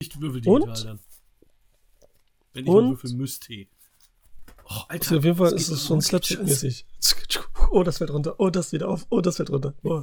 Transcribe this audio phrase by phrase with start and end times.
[0.00, 0.84] Ich würfel digital Und?
[0.84, 1.00] dann.
[2.52, 2.84] Wenn ich Und?
[2.84, 3.66] nur würfeln müsste.
[4.64, 5.18] Oh, Alter.
[5.18, 6.84] Auf jeden Fall ist es schon Rocket slapstick-mäßig.
[7.70, 8.34] Oh, das fällt runter.
[8.38, 9.06] Oh, das wieder auf.
[9.10, 9.74] Oh, das fällt runter.
[9.82, 10.02] Oh.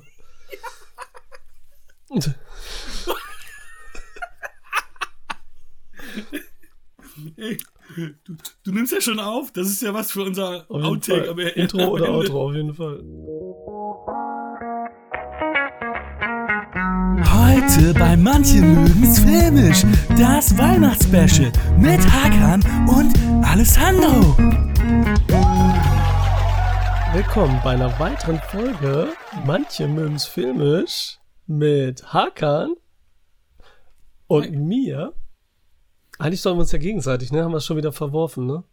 [7.37, 7.57] Ey,
[8.25, 9.51] du, du nimmst ja schon auf.
[9.51, 11.49] Das ist ja was für unser Auf Outtake.
[11.49, 12.09] Intro oder.
[12.11, 13.01] Outro, auf jeden Fall.
[17.67, 19.83] Heute bei Manchen mögen's filmisch.
[20.19, 24.37] Das Weihnachtsspecial mit Hakan und Alessandro.
[27.11, 29.13] Willkommen bei einer weiteren Folge.
[29.47, 31.17] Manche mögen's filmisch
[31.47, 32.75] mit Hakan
[34.27, 34.51] und Hi.
[34.51, 35.13] mir.
[36.19, 37.43] Eigentlich sollen wir uns ja gegenseitig, ne?
[37.43, 38.63] Haben wir es schon wieder verworfen, ne?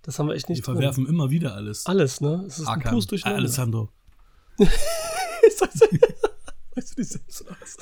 [0.00, 0.76] Das haben wir echt Wir nicht drin.
[0.76, 1.84] verwerfen immer wieder alles.
[1.84, 2.42] Alles, ne?
[2.46, 3.38] Es ist ein Hakan, Pust äh, durcheinander.
[3.40, 3.90] Alessandro.
[5.62, 5.88] weißt
[6.90, 7.76] du nicht selbst aus?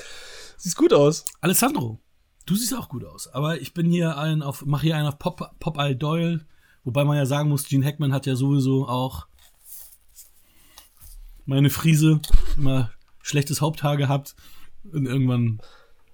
[0.56, 1.24] Sieht gut aus.
[1.40, 2.00] Alessandro,
[2.46, 3.28] du siehst auch gut aus.
[3.28, 6.46] Aber ich bin hier ein auf, mach hier einen auf Pop, Pop Al Doyle.
[6.84, 9.26] Wobei man ja sagen muss, Gene Hackman hat ja sowieso auch
[11.44, 12.20] meine Friese
[12.56, 12.90] immer
[13.22, 14.34] schlechtes Haupthaar gehabt
[14.84, 15.60] und irgendwann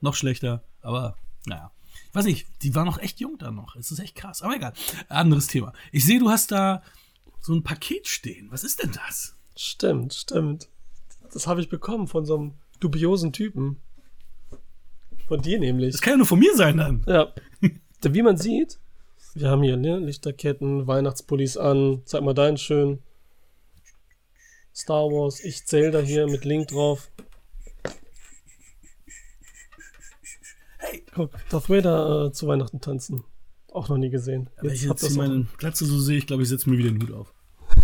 [0.00, 0.64] noch schlechter.
[0.80, 1.16] Aber
[1.46, 1.72] naja,
[2.08, 3.76] ich weiß nicht, die war noch echt jung dann noch.
[3.76, 4.42] Es ist echt krass.
[4.42, 4.72] Aber egal,
[5.08, 5.72] anderes Thema.
[5.92, 6.82] Ich sehe, du hast da
[7.40, 8.50] so ein Paket stehen.
[8.50, 9.36] Was ist denn das?
[9.56, 10.68] Stimmt, stimmt.
[11.32, 13.80] Das habe ich bekommen von so einem dubiosen Typen.
[15.28, 15.92] Von dir nämlich.
[15.92, 17.04] Das kann ja nur von mir sein dann.
[17.06, 17.32] Ja.
[18.02, 18.78] Wie man sieht,
[19.34, 22.02] wir haben hier ne, Lichterketten, Weihnachtspullis an.
[22.04, 23.00] Zeig mal deinen schön.
[24.74, 27.10] Star Wars, ich zähle da hier mit Link drauf.
[30.78, 31.02] Hey.
[31.14, 33.24] Guck, Darth Vader äh, zu Weihnachten tanzen.
[33.72, 34.48] Auch noch nie gesehen.
[34.60, 36.90] Wenn ich habt jetzt hier meine Glatze so sehe, ich glaube, ich setze mir wieder
[36.90, 37.34] den Hut auf.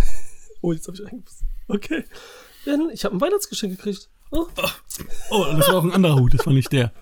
[0.65, 1.43] Oh, jetzt habe ich eingepasst.
[1.67, 2.05] Okay.
[2.93, 4.09] Ich habe ein Weihnachtsgeschenk gekriegt.
[4.33, 4.47] Oh,
[5.31, 6.93] Oh, das war auch ein anderer Hut, das war nicht der.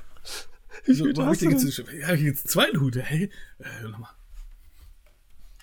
[0.84, 2.96] wie So, hab ich hast du jetzt, ja, hab jetzt einen zweiten Hut?
[2.96, 4.10] Hey, äh, nochmal.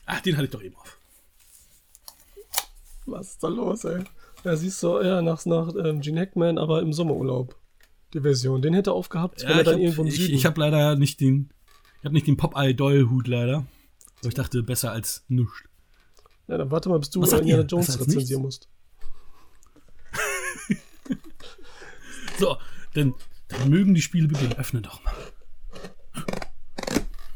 [0.05, 0.97] Ach, den hatte ich doch eben auf.
[3.05, 4.03] Was ist da los, ey?
[4.43, 7.55] Ja, siehst du, ja, nach, nach ähm, Gene Hackman, aber im Sommerurlaub.
[8.13, 8.61] Die Version.
[8.61, 10.23] Den hätte er aufgehabt, wenn Ja, er ich dann habe irgendwo im Süden.
[10.25, 11.49] ich, ich hab leider nicht den,
[11.99, 13.65] ich habe nicht den Popeye Doyle Hut leider.
[14.19, 15.63] Aber ich dachte, besser als nichts.
[16.47, 17.63] ja, dann warte mal, bis du Was Indiana?
[17.63, 18.69] Jones rezensieren musst.
[22.37, 22.57] So,
[22.93, 23.13] dann,
[23.47, 24.53] dann mögen die Spiele beginnen.
[24.53, 25.13] Öffne doch mal.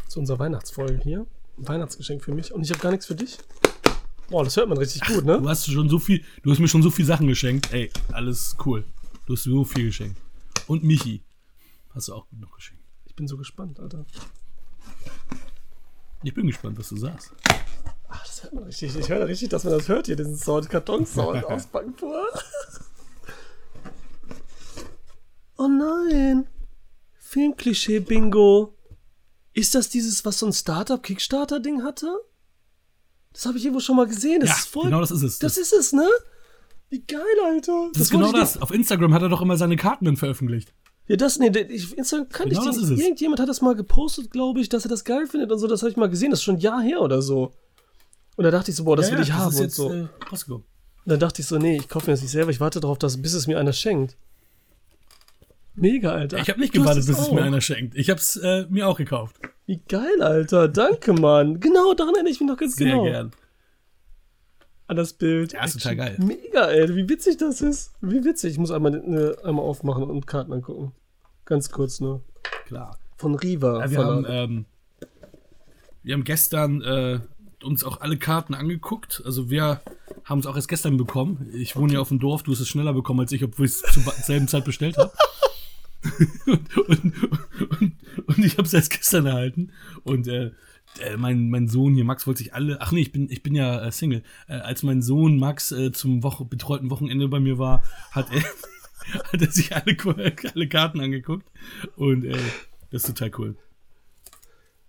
[0.08, 1.26] Zu unserer Weihnachtsfolge hier.
[1.58, 2.54] Ein Weihnachtsgeschenk für mich.
[2.54, 3.38] Und ich habe gar nichts für dich.
[4.30, 5.40] Boah, das hört man richtig gut, ne?
[5.42, 7.74] Du hast schon so viel, du hast mir schon so viel Sachen geschenkt.
[7.74, 8.84] Ey, alles cool.
[9.26, 10.18] Du hast so viel geschenkt.
[10.68, 11.24] Und Michi.
[11.94, 12.84] Hast du auch gut noch geschenkt.
[13.06, 14.06] Ich bin so gespannt, Alter.
[16.24, 17.34] Ich bin gespannt, was du sagst.
[18.08, 18.96] Ach, das hört man richtig.
[18.96, 22.26] Ich höre richtig, dass man das hört hier, diesen Sound, Kartonsound auspacken vor.
[25.62, 26.48] Oh nein.
[27.20, 28.74] Filmklischee-Bingo.
[29.54, 32.08] Ist das dieses, was so ein Startup-Kickstarter-Ding hatte?
[33.32, 34.40] Das habe ich irgendwo schon mal gesehen.
[34.40, 34.86] Das ja, ist voll.
[34.86, 35.38] genau das ist es.
[35.38, 36.10] das ist es, ne?
[36.90, 37.90] Wie geil, Alter.
[37.94, 38.60] Das ist genau das.
[38.60, 40.74] Auf Instagram hat er doch immer seine Karten dann veröffentlicht.
[41.08, 43.00] Ja, das, nee, ich, Instagram kann Genau ich das den, ist es.
[43.00, 45.68] Irgendjemand hat das mal gepostet, glaube ich, dass er das geil findet und so.
[45.68, 46.32] Das habe ich mal gesehen.
[46.32, 47.54] Das ist schon ein Jahr her oder so.
[48.36, 49.94] Und da dachte ich so, boah, das will ich haben ist und jetzt, so.
[49.94, 50.08] Äh.
[50.32, 50.64] Und
[51.06, 52.50] dann dachte ich so, nee, ich kaufe mir das nicht selber.
[52.50, 54.18] Ich warte darauf, dass, bis es mir einer schenkt.
[55.74, 56.38] Mega, Alter.
[56.40, 57.96] Ich habe nicht gewartet, bis es mir einer schenkt.
[57.96, 59.38] Ich habe es äh, mir auch gekauft.
[59.66, 60.68] Wie geil, Alter.
[60.68, 61.60] Danke, Mann.
[61.60, 63.04] Genau, daran erinnere ich mich noch ganz Sehr genau.
[63.04, 63.32] gern.
[64.88, 65.54] An das Bild.
[65.54, 66.18] Ja, ist total geil.
[66.20, 66.94] Mega, ey.
[66.94, 67.94] Wie witzig das ist.
[68.02, 68.52] Wie witzig.
[68.52, 70.92] Ich muss einmal, äh, einmal aufmachen und Karten angucken.
[71.46, 72.24] Ganz kurz nur.
[72.66, 72.98] Klar.
[73.16, 73.80] Von Riva.
[73.80, 74.66] Ja, wir, haben, ähm,
[76.04, 77.20] wir haben gestern äh,
[77.64, 79.22] uns auch alle Karten angeguckt.
[79.24, 79.80] Also wir
[80.26, 81.50] haben es auch erst gestern bekommen.
[81.54, 83.72] Ich wohne ja auf dem Dorf, du hast es schneller bekommen als ich, obwohl ich
[83.72, 85.12] es zur selben Zeit bestellt habe.
[86.46, 87.14] Und, und,
[87.80, 87.96] und,
[88.26, 89.72] und ich habe es erst gestern erhalten.
[90.04, 90.52] Und äh,
[91.00, 92.82] äh, mein, mein Sohn hier, Max, wollte sich alle.
[92.82, 94.24] Ach nee, ich bin, ich bin ja äh, Single.
[94.48, 98.42] Äh, als mein Sohn Max äh, zum Woche, betreuten Wochenende bei mir war, hat er,
[99.32, 99.96] hat er sich alle,
[100.54, 101.46] alle Karten angeguckt.
[101.96, 102.38] Und äh,
[102.92, 103.56] das ist total cool.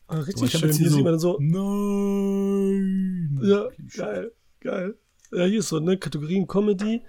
[0.09, 0.69] ah, richtig schön.
[0.69, 1.39] jetzt Hier sieht man so.
[1.41, 3.39] Nein.
[3.43, 4.97] Ja, geil, geil.
[5.31, 7.03] Ja, hier ist so, ne, Kategorien Comedy.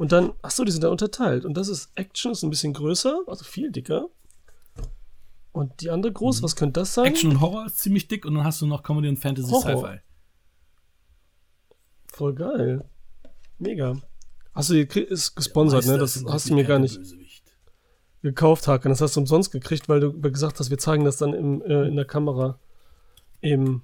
[0.00, 1.44] Und dann, ach so, die sind da unterteilt.
[1.44, 4.08] Und das ist Action, ist ein bisschen größer, also viel dicker.
[5.52, 7.04] Und die andere groß, was könnte das sein?
[7.04, 7.10] Mhm.
[7.10, 9.54] Action und Horror ist ziemlich dick und dann hast du noch Comedy und Fantasy.
[9.54, 10.00] Sci-Fi.
[12.06, 12.88] Voll geil.
[13.58, 13.94] Mega.
[14.54, 15.98] Hast du die ist gesponsert, Meister ne?
[15.98, 17.52] Das hast du mir gar nicht Bösewicht.
[18.22, 18.88] gekauft, Haken.
[18.88, 21.88] Das hast du umsonst gekriegt, weil du gesagt hast, wir zeigen das dann im, äh,
[21.88, 22.58] in der Kamera.
[23.42, 23.82] Im,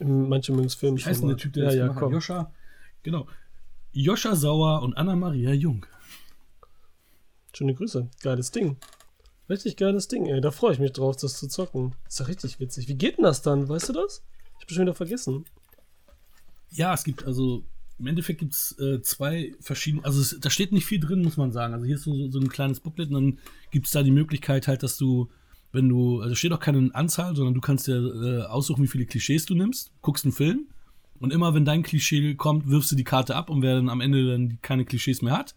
[0.00, 0.96] im manche mögen's Film.
[0.96, 2.08] Wie heißt denn der Typ, der ja, das ja.
[2.08, 2.52] Joscha.
[3.04, 3.28] Genau.
[3.94, 5.84] Joscha Sauer und Anna-Maria Jung.
[7.52, 8.08] Schöne Grüße.
[8.22, 8.78] Geiles Ding.
[9.50, 10.40] Richtig geiles Ding, ey.
[10.40, 11.94] Da freue ich mich drauf, das zu zocken.
[12.08, 12.88] Ist ja richtig witzig.
[12.88, 13.68] Wie geht denn das dann?
[13.68, 14.24] Weißt du das?
[14.58, 15.44] Ich hab schon wieder vergessen.
[16.70, 17.64] Ja, es gibt also
[17.98, 21.36] im Endeffekt gibt es äh, zwei verschiedene, also es, da steht nicht viel drin, muss
[21.36, 21.74] man sagen.
[21.74, 23.38] Also hier ist so, so ein kleines Booklet und dann
[23.70, 25.28] gibt es da die Möglichkeit halt, dass du,
[25.70, 29.04] wenn du, also steht auch keine Anzahl, sondern du kannst dir äh, aussuchen, wie viele
[29.04, 30.66] Klischees du nimmst, guckst einen Film
[31.22, 34.00] und immer wenn dein Klischee kommt, wirfst du die Karte ab und wer dann am
[34.00, 35.54] Ende dann keine Klischees mehr hat,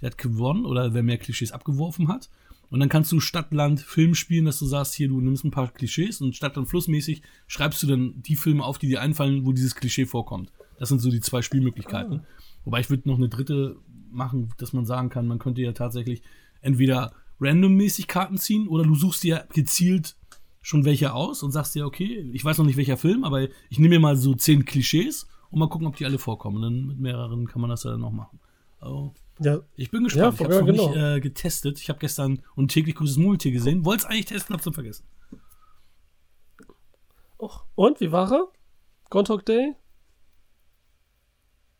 [0.00, 2.30] der hat gewonnen oder wer mehr Klischees abgeworfen hat.
[2.70, 5.50] Und dann kannst du Stadt, Land, Film spielen, dass du sagst, hier, du nimmst ein
[5.50, 9.44] paar Klischees und Stadt- und Flussmäßig schreibst du dann die Filme auf, die dir einfallen,
[9.44, 10.50] wo dieses Klischee vorkommt.
[10.78, 12.22] Das sind so die zwei Spielmöglichkeiten.
[12.64, 13.76] Wobei ich würde noch eine dritte
[14.10, 16.22] machen, dass man sagen kann, man könnte ja tatsächlich
[16.62, 20.16] entweder randommäßig Karten ziehen oder du suchst dir gezielt
[20.62, 23.78] schon welche aus und sagst dir, okay, ich weiß noch nicht welcher Film, aber ich
[23.78, 26.56] nehme mir mal so zehn Klischees und mal gucken, ob die alle vorkommen.
[26.56, 28.38] Und dann mit mehreren kann man das ja dann noch machen.
[28.80, 30.38] Also, Ja, ich bin gespannt.
[30.40, 30.88] Ja, ich habe es noch genau.
[30.88, 31.80] nicht äh, getestet.
[31.80, 33.84] Ich habe gestern und täglich großes Murmeltier gesehen.
[33.84, 35.04] Wollte es eigentlich testen, hab's dann vergessen.
[37.38, 37.64] Och.
[37.74, 38.48] Und, wie war er?
[39.10, 39.74] Groundhog Day?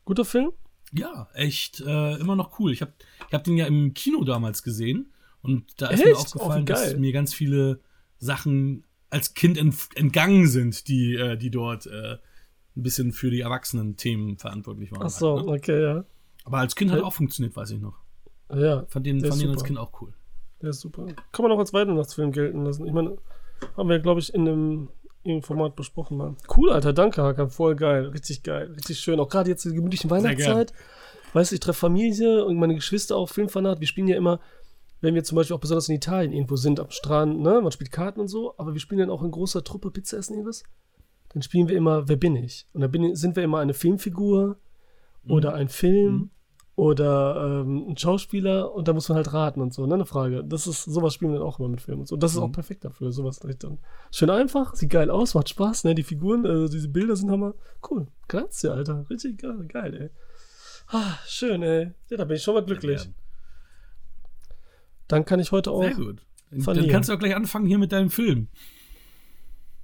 [0.05, 0.53] Guter Film?
[0.93, 2.73] Ja, echt äh, immer noch cool.
[2.73, 2.93] Ich habe
[3.29, 6.17] ich hab den ja im Kino damals gesehen und da ist mir Echt?
[6.17, 7.81] aufgefallen, Oh, dass mir ganz viele
[8.23, 12.19] Sachen als Kind ent entgangen sind, die, äh, die dort äh,
[12.77, 15.03] ein bisschen für die Erwachsenen-Themen verantwortlich waren.
[15.03, 15.53] Ach so, halt, ne?
[15.53, 16.05] okay, ja.
[16.45, 17.05] Aber als Kind hat Ja.
[17.05, 17.95] auch funktioniert, weiß ich noch.
[18.55, 19.65] Ja, Fand den, fand den als.
[19.65, 20.13] Kind auch cool.
[20.63, 21.07] der ist super.
[21.33, 22.87] Kann man auch als Weihnachtsfilm gelten lassen.
[22.87, 23.19] Ich meine,
[23.77, 24.89] haben wir, glaube ich, in einem,
[25.25, 26.37] in einem Format besprochen mal.
[26.57, 27.51] Cool, Alter, danke, Hakan.
[27.51, 28.07] Voll geil.
[28.07, 28.73] Richtig geil.
[28.77, 29.19] Richtig schön.
[29.21, 30.73] Auch gerade jetzt in der gemütlichen Weihnachtszeit.
[31.33, 33.81] Weißt du, ich treffe Familie und meine Geschwister auch Filmfanat.
[33.81, 34.39] Wir spielen ja immer,
[35.03, 37.61] wenn wir zum Beispiel auch besonders in Italien irgendwo sind, am Strand, ne?
[37.61, 40.35] Man spielt Karten und so, aber wir spielen dann auch in großer Truppe Pizza essen
[40.35, 40.63] irgendwas.
[41.31, 42.67] Dann spielen wir immer, wer bin ich?
[42.73, 44.57] Und dann bin, sind wir immer eine Filmfigur
[45.27, 46.31] oder ein Film
[46.77, 49.95] oder ähm, ein Schauspieler und da muss man halt raten und so, ne?
[49.95, 50.45] Eine Frage.
[50.45, 52.17] Das ist, sowas spielen wir dann auch immer mit Filmen und so.
[52.17, 53.79] Das ist auch perfekt dafür, sowas direkt dann.
[54.13, 55.97] Schön einfach, sieht geil aus, macht Spaß, ne?
[55.97, 57.55] Die Figuren, also diese Bilder sind Hammer.
[57.89, 58.07] Cool.
[58.29, 59.05] Grazie, Alter.
[59.11, 60.11] Richtig geil, geil, ey.
[60.89, 61.93] Ah, schön, ey.
[62.09, 63.11] Ja, da bin ich schon mal glücklich.
[65.13, 66.23] Dann kann ich heute auch Sehr gut.
[66.51, 66.89] Dann verlieren.
[66.89, 68.49] kannst du auch gleich anfangen hier mit deinem Film.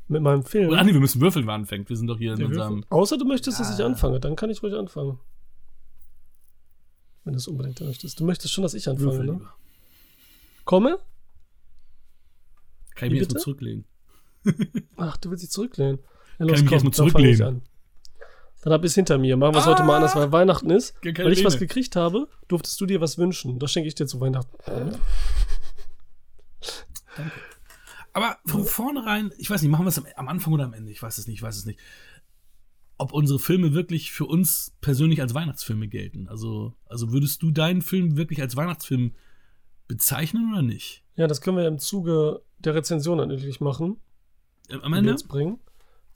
[0.09, 0.71] mit meinem Film.
[0.71, 1.91] Oder, ah, nee, wir müssen würfeln, wer anfängt.
[1.91, 2.81] Wir sind doch hier in unserem.
[2.81, 3.85] Würfel- Außer du möchtest, dass ich Ja.
[3.85, 5.19] anfange, dann kann ich ruhig anfangen.
[7.25, 8.19] Wenn du es unbedingt möchtest.
[8.19, 9.33] Du möchtest schon, dass ich anfange, Würfel ne?
[9.35, 9.55] lieber.
[10.65, 10.99] Komme?
[12.95, 13.45] Kann ich Wie mich jetzt mal bitte?
[13.45, 13.85] zurücklehnen?
[14.97, 15.99] Ach, du willst dich zurücklehnen.
[16.39, 17.63] Ja, Kann ich mich erstmal dann zurücklehnen?
[18.69, 18.71] An.
[18.71, 19.37] Dann hab ich es hinter mir.
[19.37, 20.95] Machen wir es heute mal anders, weil Weihnachten ist.
[21.03, 23.59] Weil ich was gekriegt habe, durftest du dir was wünschen.
[23.59, 24.57] Das schenke ich dir zu Weihnachten.
[28.13, 30.91] Aber von vornherein, ich weiß nicht, machen wir es am, am Anfang oder am Ende?
[30.91, 31.79] Ich weiß es nicht, ich weiß es nicht.
[32.97, 36.29] Ob unsere Filme wirklich für uns persönlich als Weihnachtsfilme gelten.
[36.29, 39.15] Also, also würdest du deinen Film wirklich als Weihnachtsfilm
[39.87, 41.05] bezeichnen oder nicht?
[41.15, 43.99] Ja, das können wir im Zuge der Rezension natürlich machen.
[44.83, 45.11] Am Ende?
[45.11, 45.61] jetzt bringen.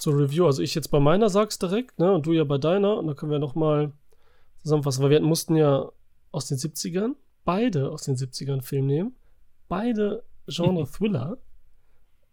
[0.03, 0.47] Zur Review.
[0.47, 2.13] Also ich jetzt bei meiner sag's direkt, ne?
[2.13, 2.97] Und du ja bei deiner.
[2.97, 3.93] Und dann können wir nochmal
[4.65, 5.01] zusammenfassen.
[5.05, 5.93] Weil wir mussten ja
[6.33, 7.15] aus den 70ern,
[7.45, 9.15] beide aus den 70ern Film nehmen.
[9.69, 11.39] Beide Genre Thriller.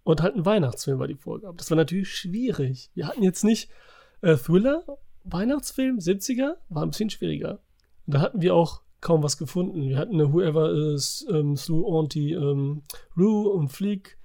[0.02, 1.58] Und halt ein Weihnachtsfilm war die Vorgabe.
[1.58, 2.90] Das war natürlich schwierig.
[2.96, 3.70] Wir hatten jetzt nicht
[4.22, 4.84] äh, Thriller,
[5.24, 7.60] Weihnachtsfilm, 70er, war ein bisschen schwieriger.
[8.08, 9.88] Und da hatten wir auch kaum was gefunden.
[9.88, 12.82] Wir hatten eine Whoever is ähm, Slew Auntie ähm,
[13.16, 14.18] Rue und Fleek.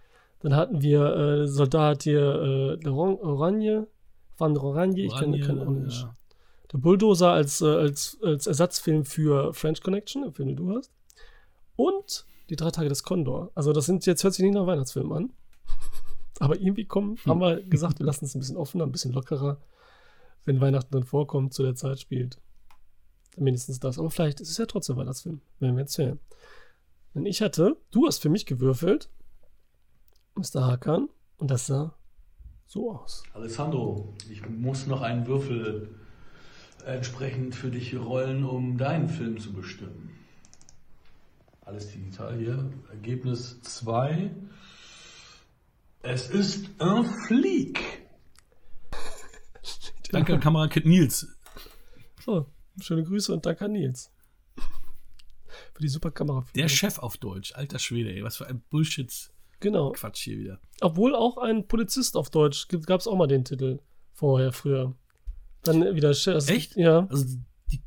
[0.44, 3.88] Dann hatten wir äh, Soldat hier, äh, der Oranje,
[4.37, 6.02] Van Oranje, ich kenne kenn auch nicht.
[6.02, 6.14] ja.
[6.71, 10.92] Der Bulldozer als, äh, als, als Ersatzfilm für French Connection, den Film, den du hast.
[11.76, 13.52] Und die drei Tage des Condor.
[13.54, 15.33] Also das sind jetzt hört sich nicht nach Weihnachtsfilm an.
[16.40, 19.62] Aber irgendwie kommen, haben wir gesagt, wir lassen es ein bisschen offener, ein bisschen lockerer.
[20.45, 22.38] Wenn Weihnachten dann vorkommt, zu der Zeit spielt.
[23.38, 23.99] Mindestens das.
[23.99, 26.21] Aber vielleicht ist es ja trotzdem Weihnachtsfilm, wenn wir erzählen.
[27.14, 29.09] Denn ich hatte, du hast für mich gewürfelt,
[30.35, 30.67] Mr.
[30.67, 31.95] Hakan, und das sah
[32.67, 33.23] so aus.
[33.35, 35.95] Alessandro, ich muss noch einen Würfel
[36.85, 40.11] entsprechend für dich rollen, um deinen Film zu bestimmen.
[41.62, 42.71] Alles digital hier.
[42.91, 44.31] Ergebnis 2.
[46.03, 47.81] Es ist ein Fleek.
[50.11, 51.26] Danke an Kamerakit Nils.
[52.25, 52.47] So,
[52.81, 54.11] schöne Grüße und danke an Nils.
[55.75, 56.45] Für die super Kamera.
[56.55, 57.55] Der Chef auf Deutsch.
[57.55, 58.23] Alter Schwede, ey.
[58.23, 59.34] Was für ein Bullshit-Quatsch
[59.64, 59.92] Genau.
[60.14, 60.61] hier wieder.
[60.83, 63.78] Obwohl auch ein Polizist auf Deutsch gab es auch mal den Titel
[64.12, 64.94] vorher, früher.
[65.62, 66.47] Dann wieder Chef.
[66.50, 66.76] Echt?
[66.76, 67.06] Ja.
[67.11, 67.25] Also,
[67.73, 67.80] die,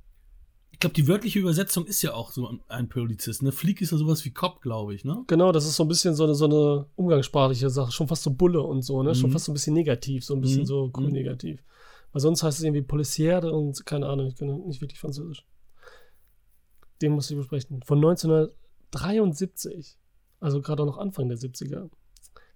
[0.71, 3.43] ich glaube, die wörtliche Übersetzung ist ja auch so ein Polizist.
[3.43, 3.51] Ne?
[3.51, 5.23] Flieg ist ja sowas wie Cop, glaube ich, ne?
[5.27, 7.91] Genau, das ist so ein bisschen so eine, so eine umgangssprachliche Sache.
[7.91, 9.13] Schon fast so Bulle und so, ne?
[9.13, 9.33] Schon Mhm.
[9.33, 10.65] fast so ein bisschen negativ, so ein bisschen Mhm.
[10.65, 11.13] so cool Mhm.
[11.13, 11.63] negativ.
[12.11, 15.45] Weil sonst heißt es irgendwie Policière und keine Ahnung, ich kann nicht wirklich Französisch.
[17.01, 17.83] Den muss ich besprechen.
[17.83, 19.97] Von 1973.
[20.39, 21.89] Also gerade noch Anfang der 70er.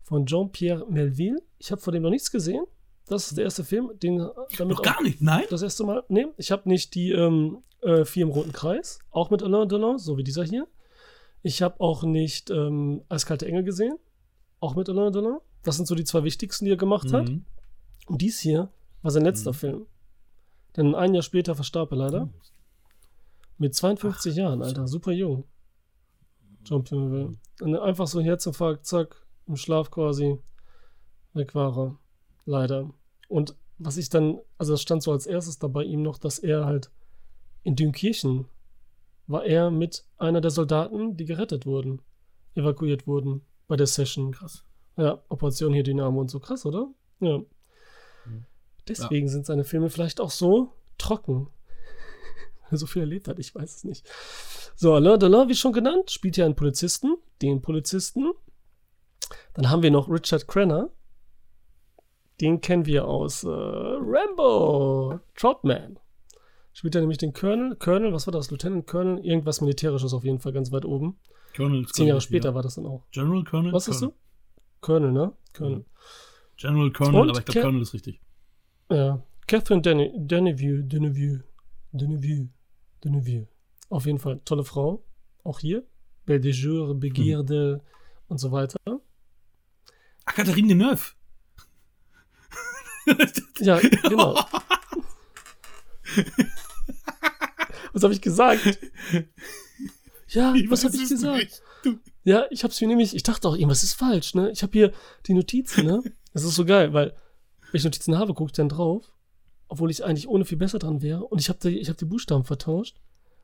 [0.03, 1.41] Von Jean-Pierre Melville.
[1.57, 2.65] Ich habe von dem noch nichts gesehen.
[3.07, 4.25] Das ist der erste Film, den
[4.57, 5.43] damit Noch gar nicht, nein?
[5.49, 6.03] das erste Mal.
[6.07, 9.97] Nee, ich habe nicht die ähm, äh, Vier im Roten Kreis, auch mit Alain Delon,
[9.97, 10.67] so wie dieser hier.
[11.41, 13.97] Ich habe auch nicht ähm, Eiskalte Engel gesehen,
[14.59, 15.39] auch mit Alain Delon.
[15.63, 17.29] Das sind so die zwei wichtigsten, die er gemacht hat.
[17.29, 17.45] Mhm.
[18.07, 18.69] Und dies hier
[19.01, 19.85] war sein letzter Film.
[20.77, 22.29] Denn ein Jahr später verstarb er leider.
[23.57, 25.43] Mit 52 Jahren, Alter, super jung.
[26.63, 27.35] Plumville.
[27.61, 29.15] Und einfach so Herzinfarkt, zack,
[29.47, 30.39] im Schlaf quasi.
[31.33, 31.99] Weg war er.
[32.45, 32.89] Leider.
[33.27, 36.39] Und was ich dann, also das stand so als erstes da bei ihm noch, dass
[36.39, 36.91] er halt
[37.63, 38.45] in Dünkirchen
[39.27, 42.01] war er mit einer der Soldaten, die gerettet wurden,
[42.55, 44.31] evakuiert wurden bei der Session.
[44.31, 44.65] Krass.
[44.97, 46.93] Ja, Operation hier Dynamo und so krass, oder?
[47.19, 47.41] Ja.
[48.87, 51.47] Deswegen sind seine Filme vielleicht auch so trocken.
[52.63, 54.05] Weil er so viel erlebt hat, ich weiß es nicht.
[54.75, 58.31] So, Alain Delon, wie schon genannt, spielt hier einen Polizisten, den Polizisten.
[59.53, 60.89] Dann haben wir noch Richard Crenna.
[62.39, 65.99] Den kennen wir aus äh, Rambo, Troutman.
[66.73, 67.75] Spielt er nämlich den Colonel.
[67.75, 68.49] Colonel, was war das?
[68.49, 69.23] Lieutenant Colonel?
[69.23, 71.19] Irgendwas Militärisches auf jeden Fall ganz weit oben.
[71.55, 72.55] Colonel Zehn Jahre später ja.
[72.55, 73.03] war das dann auch.
[73.11, 73.73] General Colonel?
[73.73, 74.13] Was ist du?
[74.79, 75.33] Colonel, ne?
[75.53, 75.85] Colonel.
[76.57, 78.21] General Colonel, Und aber ich glaube, Colonel ist richtig.
[78.89, 81.43] Ja, Catherine Dene- Denevue, Denevue,
[81.91, 82.49] Denevue,
[83.03, 83.47] Denevue.
[83.91, 85.03] Auf jeden Fall tolle Frau.
[85.43, 85.85] Auch hier.
[86.25, 87.83] Belle de Jour, Begierde
[88.29, 88.79] und so weiter.
[88.85, 91.13] Ah, Catherine Deneuve.
[93.59, 94.35] Ja, genau.
[97.93, 98.79] Was habe ich gesagt?
[100.29, 101.61] Ja, Wie was habe ich gesagt?
[102.23, 104.51] Ja, ich hab's mir nämlich, ich dachte auch, irgendwas ist falsch, ne?
[104.51, 104.93] Ich habe hier
[105.27, 106.01] die Notizen, ne?
[106.33, 107.09] Das ist so geil, weil
[107.71, 109.11] wenn ich Notizen habe, gucke ich dann drauf,
[109.67, 111.25] obwohl ich eigentlich ohne viel besser dran wäre.
[111.25, 112.97] Und ich habe die, ich hab die Buchstaben vertauscht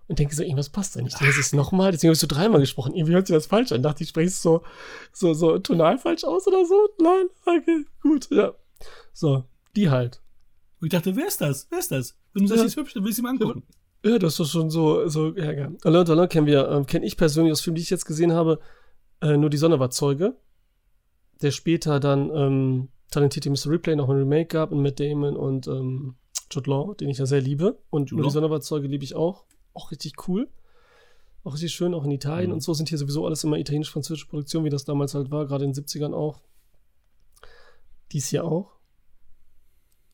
[0.07, 1.19] und denke so, irgendwas passt da nicht.
[1.21, 2.93] Das ist nochmal, deswegen habe ich so dreimal gesprochen.
[2.95, 3.83] Irgendwie hört sich das falsch an.
[3.83, 4.63] Dachte ich, spreche es so,
[5.11, 6.75] so, so tonal falsch aus oder so.
[7.01, 8.53] Nein, okay, gut, ja.
[9.13, 9.43] So,
[9.75, 10.21] die halt.
[10.79, 11.67] Und ich dachte, wer ist das?
[11.69, 12.17] Wer ist das?
[12.33, 12.57] Wenn du Ja.
[12.57, 13.63] sagst, die ist hübsch, dann willst du ihn mal angucken.
[14.05, 15.71] Ja, das ist schon so, so, ja, ja.
[15.83, 18.59] Alain Delon kennen wir, ähm, kenne ich persönlich aus Filmen, die ich jetzt gesehen habe,
[19.21, 20.35] äh, nur die Sonne war Zeuge,
[21.41, 23.71] der später dann ähm, talentierte Mr.
[23.71, 26.15] Replay noch ein Remake gab mit Matt Damon und ähm,
[26.51, 27.79] Jude Law, den ich ja sehr liebe.
[27.89, 28.33] Und Jude nur die Law.
[28.41, 29.45] Sonne war Zeuge liebe ich auch.
[29.77, 30.49] Auch richtig cool.
[31.43, 32.55] Auch richtig schön, auch in Italien Mhm.
[32.55, 35.65] und so sind hier sowieso alles immer italienisch-französische Produktionen, wie das damals halt war, gerade
[35.65, 36.41] in den 70ern auch.
[38.11, 38.71] Dies hier auch.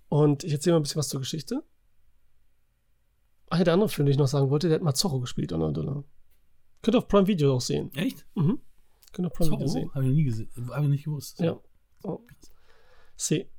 [0.10, 1.64] Und ich erzähle mal ein bisschen was zur Geschichte.
[3.50, 5.52] Ach ja, der andere Film, den ich noch sagen wollte, der hat mal Zorro gespielt,
[5.52, 5.74] Delon.
[6.82, 7.92] Könnt ihr auf Prime Video auch sehen.
[7.96, 8.26] Echt?
[8.36, 8.60] Mhm.
[9.14, 9.80] Könnt ihr auf Prime Video Zorro?
[9.80, 9.94] sehen.
[9.94, 10.50] Habe ich nie gesehen.
[10.72, 11.40] Habe ich nicht gewusst.
[11.40, 11.60] Ja.
[12.04, 12.20] Oh.
[13.16, 13.50] See.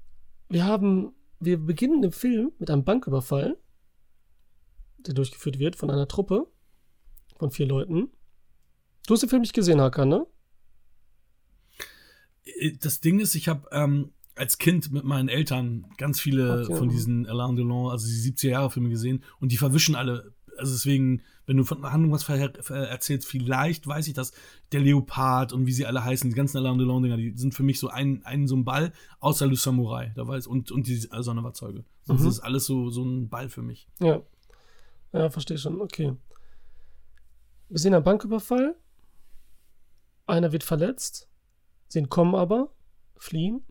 [0.48, 3.56] Wir haben, wir beginnen im Film mit einem Banküberfall,
[5.06, 6.46] der durchgeführt wird von einer Truppe
[7.38, 8.08] von vier Leuten.
[9.06, 10.26] Du hast den Film nicht gesehen, Hakan, ne?
[12.44, 16.74] Äh, Das Ding ist, ich habe ähm, als Kind mit meinen Eltern ganz viele Okay.
[16.76, 20.32] von diesen Alain Delon, also die 70er-Jahre-Filme gesehen und die verwischen alle.
[20.56, 24.32] Also deswegen, wenn du von der Handlung was erzählst, vielleicht weiß ich das,
[24.70, 27.80] der Leopard und wie sie alle heißen, die ganzen Alain Delon-Dinger, die sind für mich
[27.80, 31.42] so ein, ein so ein Ball, außer Le Samurai, da weiß, und, und die Sonne
[31.42, 31.84] war Zeuge.
[32.04, 32.28] Sonst Mhm.
[32.28, 33.88] ist alles so, so ein Ball für mich.
[34.00, 34.22] Ja.
[35.14, 35.80] Ja, verstehe schon.
[35.80, 36.16] Okay.
[37.68, 38.74] Wir sehen einen Banküberfall.
[40.26, 41.28] Einer wird verletzt.
[41.86, 42.74] Sie entkommen aber,
[43.16, 43.64] fliehen.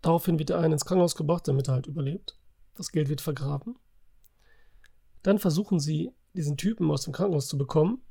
[0.00, 2.36] Daraufhin wird der eine ins Krankenhaus gebracht, damit er halt überlebt.
[2.74, 3.78] Das Geld wird vergraben.
[5.22, 8.02] Dann versuchen sie, diesen Typen aus dem Krankenhaus zu bekommen.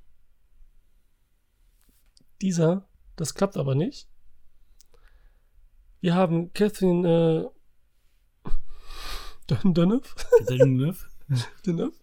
[2.41, 4.07] Dieser, das klappt aber nicht.
[5.99, 7.51] Wir haben Catherine
[8.47, 8.51] äh,
[9.65, 10.01] Dun-.
[10.37, 10.95] Catherine
[11.65, 11.93] Deneuve.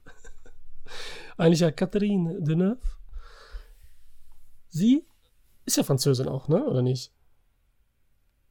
[1.37, 2.79] Eigentlich ja Catherine Deneuve.
[4.69, 5.05] Sie
[5.65, 6.65] ist ja Französin auch, ne?
[6.65, 7.13] Oder nicht?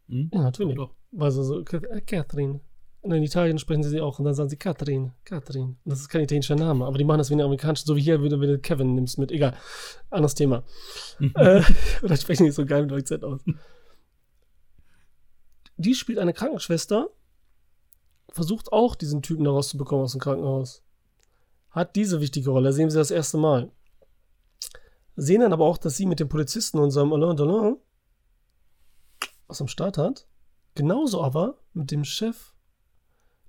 [0.08, 0.30] Hm?
[0.34, 0.76] Ja, natürlich.
[0.76, 0.94] Doch.
[1.12, 2.60] Sie so, Ca- äh, Catherine.
[3.02, 5.76] Und in Italien sprechen sie sie auch und dann sagen sie Catherine, Catherine.
[5.84, 8.02] Und das ist kein italienischer Name, aber die machen das wie ein amerikanischer, so wie
[8.02, 9.56] hier, wenn du wenn du Kevin nimmst mit, egal.
[10.10, 10.64] Anderes Thema.
[11.36, 11.62] äh,
[12.04, 13.42] oder sprechen die so geil mit Akzent aus.
[15.78, 17.10] Die spielt eine Krankenschwester,
[18.38, 20.82] versucht auch diesen Typen da rauszubekommen aus dem Krankenhaus.
[21.72, 23.72] Hat diese wichtige Rolle, sehen sie das erste Mal.
[25.18, 27.78] Sehen dann aber auch, dass sie mit dem Polizisten, unserem Alain Delon,
[29.48, 30.28] was am Start hat.
[30.76, 32.54] Genauso aber mit dem Chef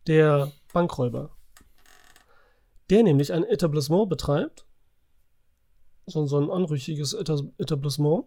[0.07, 1.37] der Bankräuber.
[2.91, 4.65] Der nämlich ein Etablissement betreibt.
[6.07, 8.25] So, so ein anrüchiges Eta- Etablissement.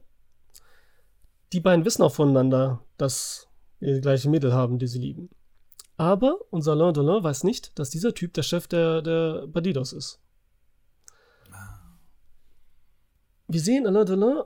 [1.51, 3.50] Die beiden wissen auch voneinander, dass
[3.80, 5.30] wir die gleichen Mädel haben, die sie lieben.
[6.01, 10.20] Aber unser Alain Delon weiß nicht, dass dieser Typ der Chef der, der Bandidos ist.
[13.48, 14.43] Wir sehen Alain Delon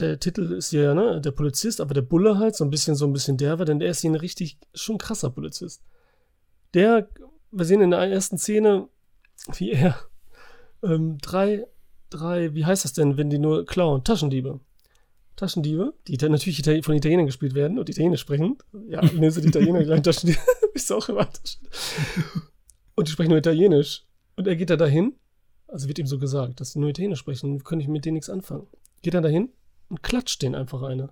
[0.00, 3.06] der Titel ist ja, ne, der Polizist, aber der Bulle halt, so ein bisschen, so
[3.06, 5.82] ein bisschen der war, denn der ist hier ein richtig, schon krasser Polizist.
[6.72, 7.06] Der,
[7.50, 8.88] wir sehen in der ersten Szene,
[9.58, 9.94] wie er
[10.82, 11.66] ähm, drei,
[12.08, 14.02] drei, wie heißt das denn, wenn die nur klauen?
[14.02, 14.58] Taschendiebe.
[15.36, 18.58] Taschendiebe, die dann natürlich von Italienern gespielt werden und Italienisch sprechen.
[18.88, 20.38] Ja, ich nenne sie die Italiener, kleinen Taschendiebe.
[20.74, 21.76] ist auch immer Taschendiebe.
[22.94, 24.04] Und die sprechen nur Italienisch.
[24.36, 25.14] Und er geht da dahin,
[25.66, 28.30] also wird ihm so gesagt, dass sie nur Italienisch sprechen, können ich mit denen nichts
[28.30, 28.66] anfangen.
[29.02, 29.50] Geht dann dahin
[29.88, 31.10] und klatscht denen einfach eine.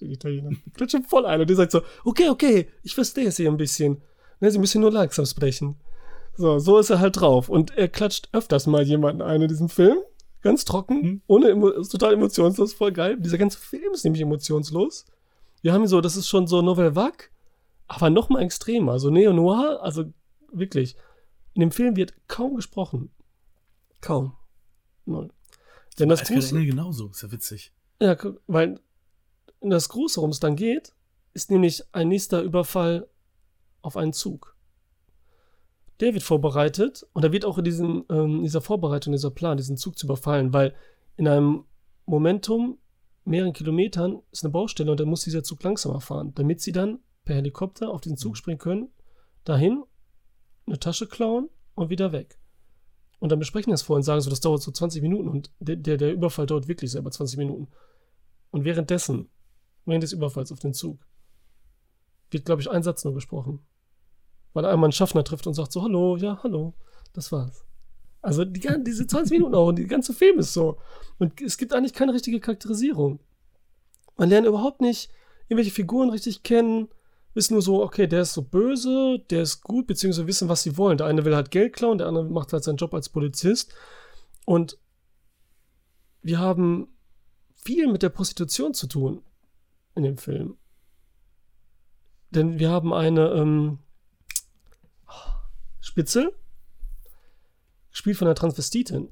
[0.00, 0.50] Die Italiener.
[0.64, 1.42] Die klatschen voll eine.
[1.42, 4.02] Und die sagt so, okay, okay, ich verstehe sie ein bisschen.
[4.40, 5.76] Ne, sie müssen nur langsam sprechen.
[6.36, 7.48] So, so ist er halt drauf.
[7.48, 9.98] Und er klatscht öfters mal jemanden ein in diesem Film.
[10.40, 11.22] Ganz trocken, Mhm.
[11.26, 11.48] ohne
[11.80, 13.16] ist total emotionslos, voll geil.
[13.18, 15.04] Dieser ganze Film ist nämlich emotionslos.
[15.62, 17.26] Wir haben so, das ist schon so Nouvelle Vague,
[17.88, 18.98] aber noch mal extremer.
[19.00, 20.04] So Neo-Noir, also
[20.52, 20.96] wirklich.
[21.54, 23.10] In dem Film wird kaum gesprochen.
[24.00, 24.34] Kaum.
[25.06, 25.30] Null.
[25.98, 27.72] Denn das große, genauso, ist ja witzig.
[28.00, 28.16] ja,
[28.46, 28.78] weil
[29.60, 30.92] das Große, worum es dann geht,
[31.34, 33.08] ist nämlich ein nächster Überfall
[33.82, 34.54] auf einen Zug.
[36.00, 39.76] Der wird vorbereitet und da wird auch in diesen, ähm, dieser Vorbereitung, dieser Plan, diesen
[39.76, 40.74] Zug zu überfallen, weil
[41.16, 41.64] in einem
[42.06, 42.78] Momentum,
[43.24, 47.00] mehreren Kilometern, ist eine Baustelle und dann muss dieser Zug langsamer fahren, damit sie dann
[47.24, 48.88] per Helikopter auf diesen Zug springen können,
[49.44, 49.84] dahin,
[50.66, 52.38] eine Tasche klauen und wieder weg.
[53.18, 55.50] Und dann besprechen wir das vorher und sagen so, das dauert so 20 Minuten und
[55.58, 57.68] der, der, der Überfall dauert wirklich selber 20 Minuten.
[58.50, 59.28] Und währenddessen,
[59.84, 61.04] während des Überfalls auf den Zug,
[62.30, 63.60] wird, glaube ich, ein Satz nur gesprochen.
[64.52, 66.74] Weil einmal einen Schaffner trifft und sagt so, hallo, ja, hallo,
[67.12, 67.64] das war's.
[68.20, 70.78] Also die, diese 20 Minuten auch und die ganze Film ist so.
[71.18, 73.20] Und es gibt eigentlich keine richtige Charakterisierung.
[74.16, 75.10] Man lernt überhaupt nicht
[75.48, 76.88] irgendwelche Figuren richtig kennen,
[77.34, 80.76] wissen nur so, okay, der ist so böse, der ist gut, beziehungsweise wissen, was sie
[80.76, 80.98] wollen.
[80.98, 83.74] Der eine will halt Geld klauen, der andere macht halt seinen Job als Polizist.
[84.44, 84.78] Und
[86.22, 86.88] wir haben
[87.54, 89.22] viel mit der Prostitution zu tun
[89.94, 90.56] in dem Film.
[92.30, 93.78] Denn wir haben eine ähm,
[95.88, 96.34] Spitzel,
[97.90, 99.08] gespielt von einer Transvestitin.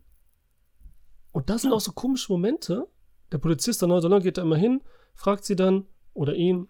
[1.32, 2.86] Und das sind auch so komische Momente.
[3.32, 4.82] Der Polizist, der Neudollar, geht da immer hin,
[5.14, 6.68] fragt sie dann, oder ihn,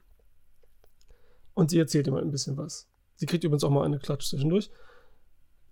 [1.54, 2.88] und sie erzählt ihm halt ein bisschen was.
[3.16, 4.70] Sie kriegt übrigens auch mal eine Klatsch zwischendurch.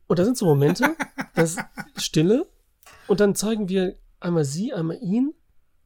[0.09, 0.97] Und da sind so Momente,
[1.35, 1.61] da ist
[1.97, 2.49] Stille,
[3.07, 5.33] und dann zeigen wir einmal sie, einmal ihn,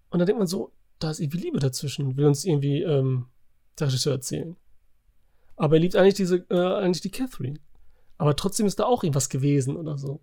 [0.09, 3.27] und dann denkt man so, da ist irgendwie Liebe dazwischen, will uns irgendwie ähm,
[3.79, 4.57] der Regisseur erzählen.
[5.57, 7.61] Aber er liebt eigentlich diese, äh, eigentlich die Catherine.
[8.19, 10.21] Aber trotzdem ist da auch irgendwas gewesen oder so.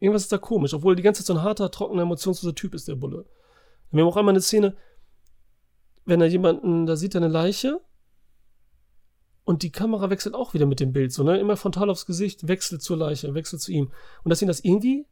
[0.00, 2.88] Irgendwas ist da komisch, obwohl die ganze Zeit so ein harter, trockener, emotionsloser Typ ist,
[2.88, 3.26] der Bulle.
[3.90, 4.76] Wir haben auch einmal eine Szene,
[6.04, 7.80] wenn er jemanden, da sieht er eine Leiche
[9.44, 11.38] und die Kamera wechselt auch wieder mit dem Bild, so, ne?
[11.38, 13.92] Immer frontal aufs Gesicht, wechselt zur Leiche, wechselt zu ihm.
[14.24, 15.06] Und dass ihn das irgendwie,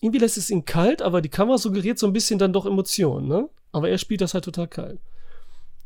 [0.00, 3.28] irgendwie lässt es ihn kalt, aber die Kamera suggeriert so ein bisschen dann doch Emotionen,
[3.28, 3.48] ne?
[3.72, 5.00] Aber er spielt das halt total kalt.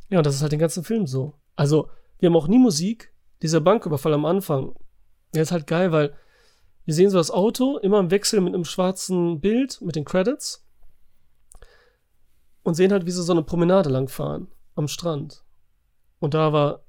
[0.09, 1.35] Ja, und das ist halt den ganzen Film so.
[1.55, 3.13] Also, wir haben auch nie Musik.
[3.43, 4.75] Dieser Banküberfall am Anfang,
[5.35, 6.15] der ist halt geil, weil
[6.85, 10.65] wir sehen so das Auto immer im Wechsel mit einem schwarzen Bild, mit den Credits.
[12.63, 15.45] Und sehen halt, wie sie so eine Promenade langfahren am Strand.
[16.19, 16.85] Und da war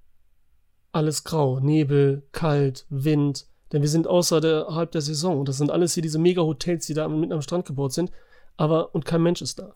[0.91, 3.47] alles grau, Nebel, kalt, Wind.
[3.71, 5.39] Denn wir sind außerhalb der Saison.
[5.39, 8.11] Und das sind alles hier diese Mega-Hotels, die da mitten am Strand gebaut sind.
[8.55, 9.73] Aber, und kein Mensch ist da.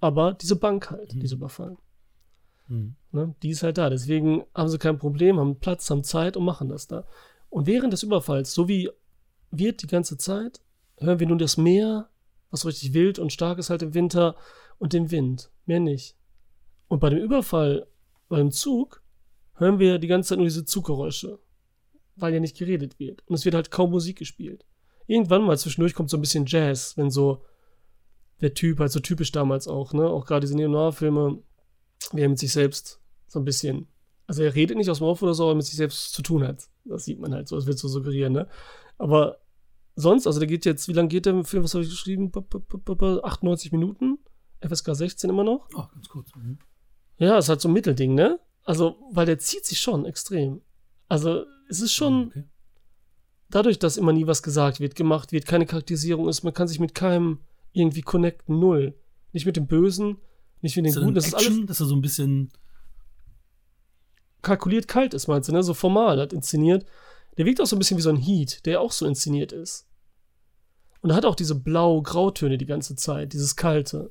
[0.00, 1.78] Aber diese Bank halt, diese überfallen.
[2.68, 2.96] Mhm.
[3.12, 3.34] Ne?
[3.42, 3.90] Die ist halt da.
[3.90, 7.04] Deswegen haben sie kein Problem, haben Platz, haben Zeit und machen das da.
[7.50, 8.90] Und während des Überfalls, so wie
[9.50, 10.60] wird die ganze Zeit,
[10.98, 12.08] hören wir nun das Meer,
[12.50, 14.36] was richtig wild und stark ist halt im Winter,
[14.80, 15.50] und den Wind.
[15.66, 16.16] Mehr nicht.
[16.88, 17.86] Und bei dem Überfall,
[18.28, 19.02] beim Zug,
[19.54, 21.38] hören wir die ganze Zeit nur diese Zuggeräusche.
[22.16, 23.22] Weil ja nicht geredet wird.
[23.28, 24.64] Und es wird halt kaum Musik gespielt.
[25.06, 27.44] Irgendwann mal zwischendurch kommt so ein bisschen Jazz, wenn so
[28.40, 30.08] der Typ, halt so typisch damals auch, ne?
[30.08, 31.42] Auch gerade diese Neo-Noir-Filme,
[32.12, 33.86] wie er mit sich selbst so ein bisschen.
[34.30, 36.46] Also er redet nicht aus dem Off oder so, aber mit sich selbst zu tun
[36.46, 36.68] hat.
[36.84, 38.46] Das sieht man halt so, das wird so suggerieren, ne?
[38.96, 39.38] Aber
[39.96, 42.30] sonst, also der geht jetzt, wie lange geht der Film, was habe ich geschrieben?
[42.30, 44.18] P- p- p- p- 98 Minuten.
[44.60, 45.66] FSK 16 immer noch.
[45.74, 46.32] Oh, ganz kurz.
[46.36, 46.58] Mhm.
[47.18, 48.38] Ja, ist halt so ein Mittelding, ne?
[48.62, 50.60] Also, weil der zieht sich schon extrem.
[51.08, 52.44] Also, es ist schon Okay.
[53.48, 56.78] dadurch, dass immer nie was gesagt wird, gemacht wird, keine Charakterisierung ist, man kann sich
[56.78, 57.40] mit keinem
[57.72, 58.94] irgendwie connecten, null.
[59.32, 60.18] Nicht mit dem Bösen,
[60.60, 62.52] nicht mit da Guten, das ist alles Action, dass er so ein bisschen.
[64.42, 65.62] Kalkuliert kalt ist, meinst du, ne?
[65.62, 66.84] So formal hat inszeniert.
[67.36, 69.86] Der wirkt auch so ein bisschen wie so ein Heat, der auch so inszeniert ist.
[71.00, 74.10] Und er hat auch diese blau-grautöne die ganze Zeit, dieses Kalte.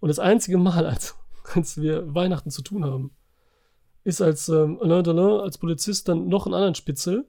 [0.00, 1.16] Und das einzige Mal, als,
[1.54, 3.10] als wir Weihnachten zu tun haben,
[4.04, 7.28] ist als ähm, Alain Delon als Polizist dann noch einen anderen Spitzel,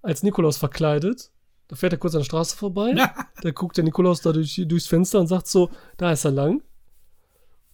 [0.00, 1.30] als Nikolaus verkleidet.
[1.68, 2.94] Da fährt er kurz an der Straße vorbei.
[3.42, 6.62] da guckt der Nikolaus da durch, durchs Fenster und sagt so, da ist er lang.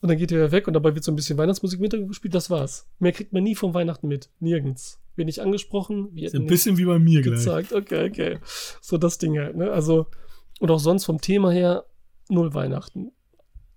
[0.02, 2.34] Und dann geht er weg und dabei wird so ein bisschen Weihnachtsmusik im Hintergrund gespielt.
[2.34, 2.88] Das war's.
[2.98, 4.30] Mehr kriegt man nie vom Weihnachten mit.
[4.40, 5.00] Nirgends.
[5.14, 6.16] Wird nicht angesprochen.
[6.16, 7.38] Ist ein bisschen wie bei mir gleich.
[7.38, 7.72] gezeigt.
[7.72, 8.38] Okay, okay.
[8.80, 9.70] So das Ding halt, ne?
[9.70, 10.08] Also,
[10.58, 11.84] und auch sonst vom Thema her
[12.28, 13.12] null Weihnachten.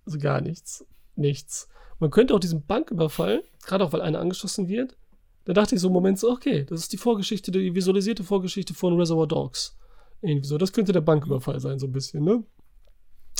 [0.07, 0.83] Also gar nichts.
[1.15, 1.69] Nichts.
[1.99, 4.97] Man könnte auch diesen Banküberfall, gerade auch weil einer angeschossen wird,
[5.45, 8.73] da dachte ich so im Moment so, okay, das ist die Vorgeschichte, die visualisierte Vorgeschichte
[8.73, 9.77] von Reservoir Dogs.
[10.21, 10.57] Irgendwie so.
[10.57, 12.43] Das könnte der Banküberfall sein, so ein bisschen, ne?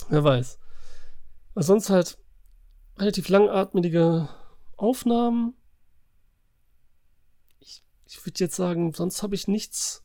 [0.10, 0.60] Wer weiß.
[1.56, 2.20] Aber sonst halt
[2.98, 4.30] relativ langatmige
[4.78, 5.54] Aufnahmen.
[7.60, 10.04] Ich, ich würde jetzt sagen, sonst habe ich nichts,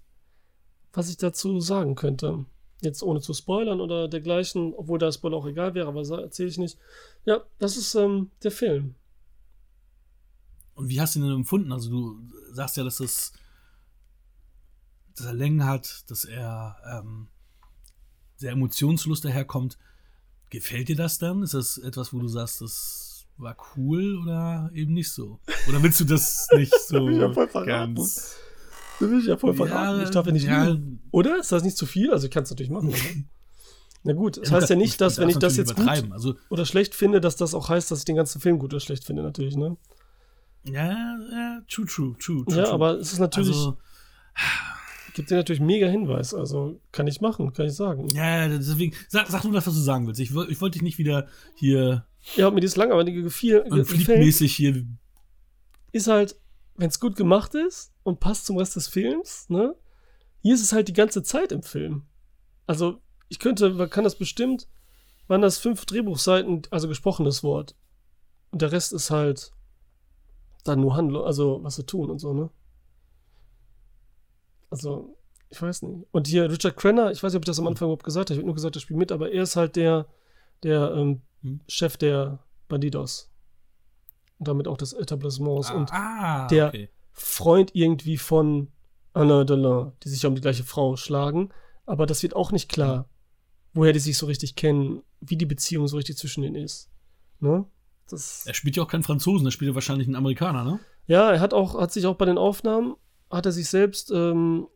[0.92, 2.44] was ich dazu sagen könnte.
[2.82, 6.58] Jetzt ohne zu spoilern oder dergleichen, obwohl da Spoiler auch egal wäre, aber erzähle ich
[6.58, 6.78] nicht.
[7.26, 8.94] Ja, das ist ähm, der Film.
[10.74, 11.72] Und wie hast du ihn denn empfunden?
[11.72, 12.20] Also du
[12.52, 13.32] sagst ja, dass es
[15.14, 17.28] dass er Längen hat, dass er ähm,
[18.36, 19.76] sehr emotionslos daherkommt.
[20.50, 21.42] Gefällt dir das dann?
[21.42, 25.40] Ist das etwas, wo du sagst, das war cool oder eben nicht so?
[25.68, 27.94] Oder willst du das nicht so ich ja voll verraten.
[27.94, 28.36] ganz?
[28.98, 30.02] Das will ich ja voll Ja, verraten.
[30.02, 30.76] Ich darf ja nicht ja.
[31.10, 31.38] Oder?
[31.38, 32.12] Ist das nicht zu viel?
[32.12, 32.88] Also ich kann es natürlich machen.
[32.88, 32.98] Oder?
[34.02, 35.86] Na gut, das Ja, heißt ja nicht, dass wenn ich das jetzt gut.
[36.10, 38.80] Also oder schlecht finde, dass das auch heißt, dass ich den ganzen Film gut oder
[38.80, 39.76] schlecht finde, natürlich, ne?
[40.64, 42.44] ja, ja, true, true, true.
[42.44, 42.72] true Ja, true.
[42.74, 43.78] aber es ist natürlich, also,
[45.14, 46.34] gibt dir natürlich mega Hinweis.
[46.34, 48.08] Also kann ich machen, kann ich sagen.
[48.10, 50.20] ja, deswegen sag, sag nur das, was du sagen willst.
[50.20, 54.84] Ich, ich wollte dich nicht wieder hier Ja, mir dieses langweilige Gefühl und fliegmäßig hier
[55.92, 56.36] ist halt,
[56.76, 59.74] wenn es gut gemacht ist und passt zum Rest des Films, ne?
[60.42, 62.04] Hier ist es halt die ganze Zeit im Film.
[62.66, 64.68] Also, ich könnte, man kann das bestimmt,
[65.28, 67.74] waren das fünf Drehbuchseiten, also gesprochenes Wort.
[68.50, 69.52] Und der Rest ist halt
[70.64, 72.50] dann nur Handlung, also was sie tun und so, ne?
[74.70, 75.16] Also,
[75.48, 76.06] ich weiß nicht.
[76.12, 78.34] Und hier Richard Crenner, ich weiß nicht, ob ich das am Anfang überhaupt gesagt habe,
[78.34, 80.06] ich habe nur gesagt, er spielt mit, aber er ist halt der,
[80.62, 81.60] der ähm, Hm.
[81.68, 83.30] Chef der Bandidos.
[84.38, 85.70] Und damit auch des Etablissements.
[85.70, 86.88] und ah, der- okay.
[87.12, 88.68] Freund irgendwie von
[89.14, 91.48] Anna Delin, die sich ja um die gleiche Frau schlagen.
[91.86, 93.08] Aber das wird auch nicht klar,
[93.74, 96.88] woher die sich so richtig kennen, wie die Beziehung so richtig zwischen denen ist.
[97.40, 97.64] Ne?
[98.08, 100.78] Das, Er spielt ja auch keinen Franzosen, er spielt ja wahrscheinlich einen Amerikaner, ne?
[101.06, 102.96] ja, er hat auch, hat sich auch bei den Aufnahmen,
[103.30, 104.66] hat er sich selbst, ähm,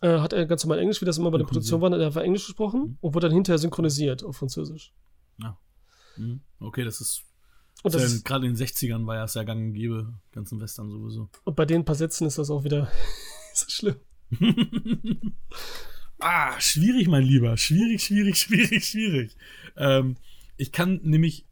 [0.00, 2.06] äh, hat er ganz normal Englisch, wie das immer bei der Produktion war, hat er
[2.06, 4.92] einfach Englisch gesprochen und wurde dann hinterher synchronisiert auf Französisch.
[6.16, 6.40] Mhm.
[6.58, 7.24] Okay, das ist.
[7.82, 10.60] Und, das ja, Gerade in den 60ern war ja es ja gang und gäbe, ganzen
[10.60, 11.30] Western sowieso.
[11.44, 12.90] und bei den paar Sätzen ist das auch wieder
[13.54, 13.96] so schlimm.
[16.20, 17.56] ah, schwierig, mein Lieber.
[17.56, 19.36] Schwierig, schwierig, schwierig, schwierig.
[19.76, 20.16] Ähm,
[20.58, 21.46] ich kann nämlich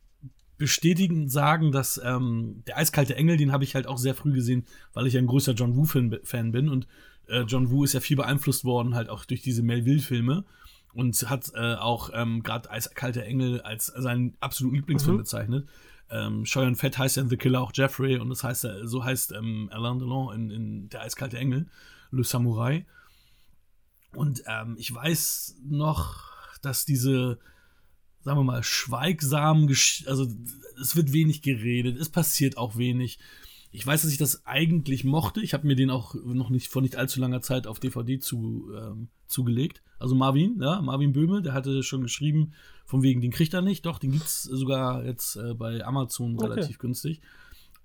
[0.59, 4.65] bestätigend sagen, dass ähm, der eiskalte Engel, den habe ich halt auch sehr früh gesehen,
[4.93, 6.69] weil ich ja ein größer John Woo-Fan bin.
[6.69, 6.87] Und
[7.29, 10.45] äh, John Woo ist ja viel beeinflusst worden, halt auch durch diese Melville-Filme.
[10.95, 15.21] Und hat äh, auch ähm, gerade Eiskalte Engel als seinen absoluten Lieblingsfilm Mhm.
[15.21, 15.69] bezeichnet.
[16.11, 18.87] Ähm, Scheu und Fett heißt ja in The Killer auch Jeffrey und das heißt, ja-
[18.87, 21.67] so heißt ähm, Alain Delon in, in Der Eiskalte Engel,
[22.11, 22.87] Le Samurai.
[24.15, 26.25] Und ähm, ich weiß noch,
[26.63, 27.39] dass diese,
[28.29, 30.27] sagen wir mal, schweigsamen, Gesch also
[30.79, 33.19] es wird wenig geredet, es passiert auch wenig.
[33.71, 35.41] Ich weiß, dass ich das eigentlich mochte.
[35.41, 38.71] Ich habe mir den auch noch nicht vor nicht allzu langer Zeit auf DVD zu,
[38.77, 39.83] ähm, zugelegt.
[39.99, 42.53] Also Marvin, ja, Marvin Böhme, der hatte schon geschrieben,
[42.85, 43.87] von wegen, den kriegt er nicht.
[43.87, 46.49] Doch, den gibt's sogar jetzt äh, bei Amazon Okay.
[46.49, 47.23] relativ günstig.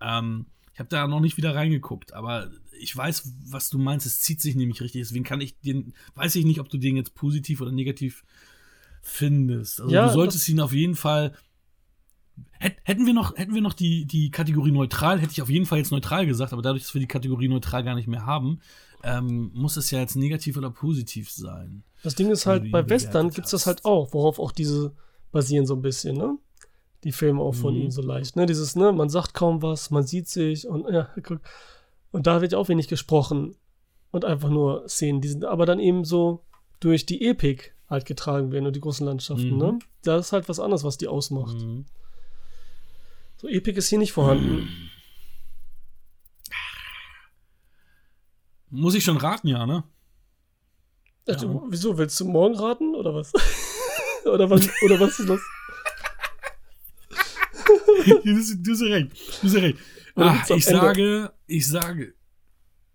[0.02, 4.06] Ähm, ich habe da noch nicht wieder reingeguckt, aber ich weiß, was du meinst.
[4.06, 5.04] Es zieht sich nämlich richtig.
[5.04, 8.26] Deswegen kann ich den, weiß ich nicht, ob du den jetzt positiv oder negativ
[9.04, 9.82] findest.
[9.82, 11.34] Also Ja, du solltest ihn auf jeden Fall.
[12.60, 15.66] Hätt- Hätten wir noch, hätten wir noch die, die Kategorie neutral, hätte ich auf jeden
[15.68, 18.60] Fall jetzt neutral gesagt, aber dadurch, dass wir die Kategorie neutral gar nicht mehr haben,
[19.04, 21.84] ähm, muss es ja jetzt negativ oder positiv sein.
[22.04, 24.94] Das Ding ist halt, bei Western gibt es das halt auch, worauf auch diese
[25.32, 26.38] basieren so ein bisschen, ne?
[27.04, 27.82] Die Filme auch von Mhm.
[27.82, 28.46] ihm so leicht, ne?
[28.46, 31.42] Dieses, ne, man sagt kaum was, man sieht sich und ja, guck.
[32.12, 33.56] Und da wird ja auch wenig gesprochen
[34.12, 36.46] und einfach nur Szenen, die sind aber dann eben so
[36.80, 39.58] durch die Epik halt getragen werden und die großen Landschaften, Mhm.
[39.58, 39.80] ne?
[40.04, 41.56] Das ist halt was anderes, was die ausmacht.
[41.56, 41.86] Mhm.
[43.38, 44.68] So Epik ist hier nicht vorhanden.
[48.70, 49.84] Muss ich schon raten, ja, ne?
[51.26, 53.32] Äh, du- Wieso, willst du morgen raten oder was?
[54.26, 55.40] oder was, oder was ist los?
[58.06, 59.12] du, hast, du hast ja recht.
[59.42, 59.78] Du hast ja recht.
[60.16, 62.14] Ah, am ich Ende- sage, ich sage,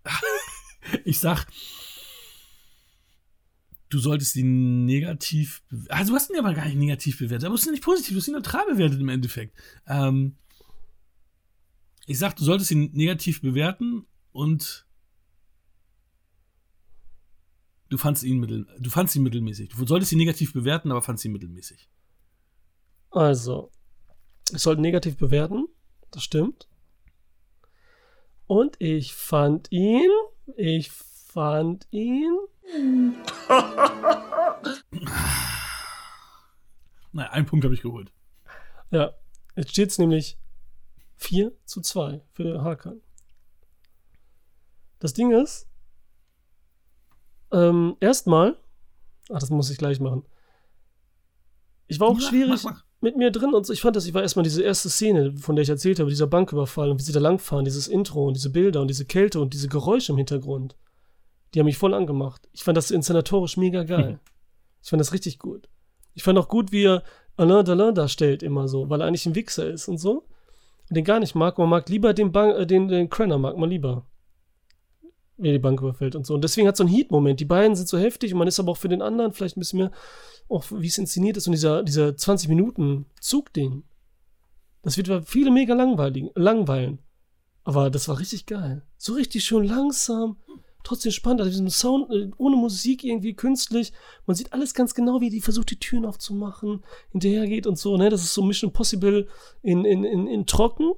[1.05, 1.47] ich sag,
[3.89, 7.59] du solltest ihn negativ, ah, du hast ihn aber gar nicht negativ bewertet, aber du
[7.59, 9.57] hast ihn nicht positiv, du hast ihn neutral bewertet im Endeffekt.
[9.87, 10.35] Ähm,
[12.05, 14.85] ich sag, du solltest ihn negativ bewerten und
[17.89, 19.69] du fandst ihn mittel, du fandst ihn mittelmäßig.
[19.69, 21.89] Du solltest ihn negativ bewerten, aber fandst ihn mittelmäßig.
[23.11, 23.71] Also,
[24.51, 25.67] Ich sollte negativ bewerten.
[26.11, 26.67] Das stimmt.
[28.45, 30.09] Und ich fand ihn.
[30.57, 32.35] Ich fand ihn.
[37.11, 38.11] Naja, einen Punkt habe ich geholt.
[38.91, 39.13] Ja,
[39.55, 40.37] jetzt steht es nämlich
[41.17, 43.01] 4 zu 2 für Hakan.
[44.99, 45.67] Das Ding ist,
[47.51, 48.57] ähm, erstmal,
[49.31, 50.23] ach, das muss ich gleich machen.
[51.87, 52.83] Ich war auch Ja, schwierig mach, mach.
[53.01, 53.73] mit mir drin und so.
[53.73, 56.27] Ich fand das, ich war erstmal diese erste Szene, von der ich erzählt habe, dieser
[56.27, 59.53] Banküberfall und wie sie da langfahren, dieses Intro und diese Bilder und diese Kälte und
[59.53, 60.75] diese Geräusche im Hintergrund.
[61.53, 62.47] Die haben mich voll angemacht.
[62.53, 64.19] Ich fand das inszenatorisch mega geil.
[64.81, 65.67] Ich fand das richtig gut.
[66.13, 67.03] Ich fand auch gut, wie er
[67.37, 70.25] Alain Delin darstellt, immer so, weil er eigentlich ein Wichser ist und so.
[70.89, 71.57] Und den gar nicht mag.
[71.57, 74.05] Man mag lieber den, Bank, äh, den, den Crenner, mag man lieber.
[75.37, 76.33] Wie er die Bank überfällt und so.
[76.33, 77.39] Und deswegen hat so ein Heat-Moment.
[77.39, 79.61] Die beiden sind so heftig und man ist aber auch für den anderen vielleicht ein
[79.61, 79.91] bisschen mehr,
[80.49, 83.83] auch wie es inszeniert ist und dieser, dieser 20-Minuten-Zugding.
[84.81, 86.99] Das wird viele mega langweilig, langweilen.
[87.63, 88.83] Aber das war richtig geil.
[88.97, 90.37] So richtig schön langsam,
[90.89, 91.41] trotzdem spannend.
[91.41, 93.93] Also diesen Sound, äh, ohne Musik irgendwie künstlich.
[94.25, 97.95] Man sieht alles ganz genau, wie die versucht, die Türen aufzumachen, hinterhergeht und so.
[97.97, 98.09] Ne?
[98.09, 99.27] Das ist so Mission Possible
[99.61, 100.91] in, in, in, in trocken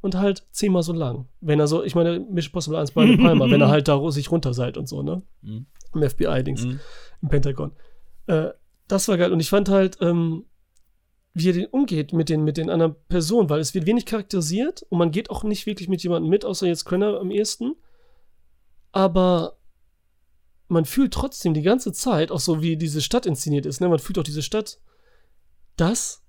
[0.00, 1.28] und halt zehnmal so lang.
[1.40, 4.10] Wenn er so, ich meine, Mission Possible 1 bei De Palma, wenn er halt da
[4.10, 5.22] sich runter seid und so, ne?
[5.42, 5.66] Mhm.
[5.94, 6.80] Im FBI-Dings, Mhm.
[7.22, 7.72] im Pentagon.
[8.26, 8.50] Äh,
[8.88, 9.32] das war geil.
[9.32, 10.44] Und ich fand halt, ähm,
[11.34, 14.82] wie er den umgeht mit den, mit den anderen Personen, weil es wird wenig charakterisiert
[14.88, 17.76] und man geht auch nicht wirklich mit jemandem mit, außer jetzt Crenner am ehesten.
[18.98, 19.56] Aber
[20.66, 23.88] man fühlt trotzdem die ganze Zeit, auch so wie diese Stadt inszeniert ist, ne?
[23.88, 24.80] Man fühlt auch diese Stadt,
[25.76, 26.24] das,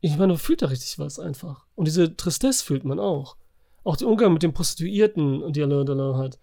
[0.00, 1.66] ich meine, man fühlt da richtig was einfach.
[1.74, 3.36] Und diese Tristesse fühlt man auch.
[3.84, 6.38] Auch der Umgang mit den Prostituierten und die Alain Delon hat.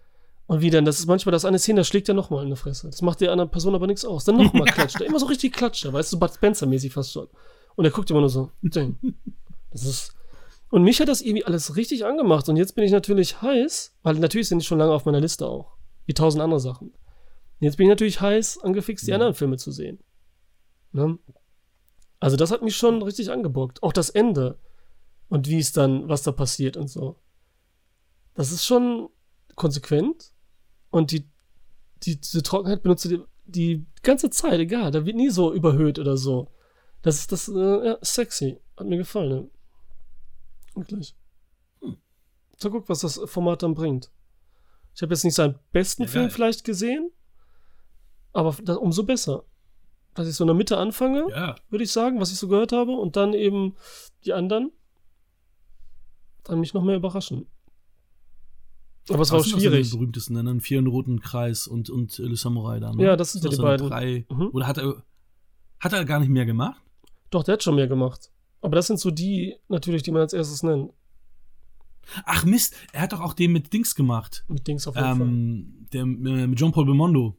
[0.46, 2.56] Und wie dann, das ist manchmal das eine Szene, da schlägt er nochmal in die
[2.56, 2.92] Fresse.
[2.92, 4.26] Das macht der anderen Person aber nichts aus.
[4.26, 5.08] Dann nochmal klatscht er.
[5.08, 7.30] Immer so richtig klatscht er, weißt du, Bud Spencer-mäßig fast schon.
[7.76, 8.52] Und er guckt immer nur so.
[8.62, 9.00] Ding.
[9.72, 10.15] Das ist.
[10.76, 12.50] Und mich hat das irgendwie alles richtig angemacht.
[12.50, 15.48] Und jetzt bin ich natürlich heiß, weil natürlich sind die schon lange auf meiner Liste
[15.48, 15.78] auch.
[16.06, 16.92] Wie tausend andere Sachen.
[17.62, 20.04] Jetzt bin ich natürlich heiß, angefixt, die anderen Filme zu sehen.
[20.92, 21.18] Ne?
[22.20, 23.84] Also, das hat mich schon richtig angebockt.
[23.84, 24.60] Auch das Ende.
[25.30, 27.22] Und wie es dann, was da passiert und so.
[28.34, 29.08] Das ist schon
[29.56, 30.34] konsequent.
[30.90, 31.30] Und die,
[32.04, 34.92] die, diese Trockenheit benutzt die, die ganze Zeit, egal.
[34.92, 36.52] Da wird nie so überhöht oder so.
[37.02, 38.60] Das ist das, äh, ja, sexy.
[38.76, 39.50] Hat mir gefallen, ne?
[40.76, 41.16] Wirklich.
[42.58, 44.12] So, guck, was das Format dann bringt.
[44.94, 47.12] Ich habe jetzt nicht seinen besten Ja, Film vielleicht gesehen,
[48.32, 49.44] aber das, umso besser.
[50.14, 52.72] Dass ich so in der Mitte anfange, Ja, würde ich sagen, was ich so gehört
[52.72, 53.76] habe, und dann eben
[54.24, 54.72] die anderen
[56.44, 57.48] dann mich noch mehr überraschen.
[59.10, 59.90] Aber es war auch schwierig.
[59.90, 60.40] Die berühmtesten, ne?
[60.40, 62.98] Einen vier roten Kreis und, und Le Samurai dann.
[63.00, 63.88] Ja, das sind ja die beiden.
[63.90, 64.50] Drei, Mhm.
[64.54, 65.04] Oder hat er,
[65.80, 66.82] hat er gar nicht mehr gemacht?
[67.32, 68.32] Doch, der hat schon mehr gemacht.
[68.66, 70.92] Aber das sind so die, natürlich, die man als erstes nennt.
[72.26, 74.44] Ach Mist, er hat doch auch den mit Dings gemacht.
[74.48, 77.38] Mit Dings auf jeden Ähm, der äh, mit Jean-Paul Belmondo.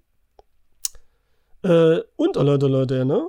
[1.62, 1.98] Fall.
[1.98, 3.28] Äh, und Alain Delon, der, ne?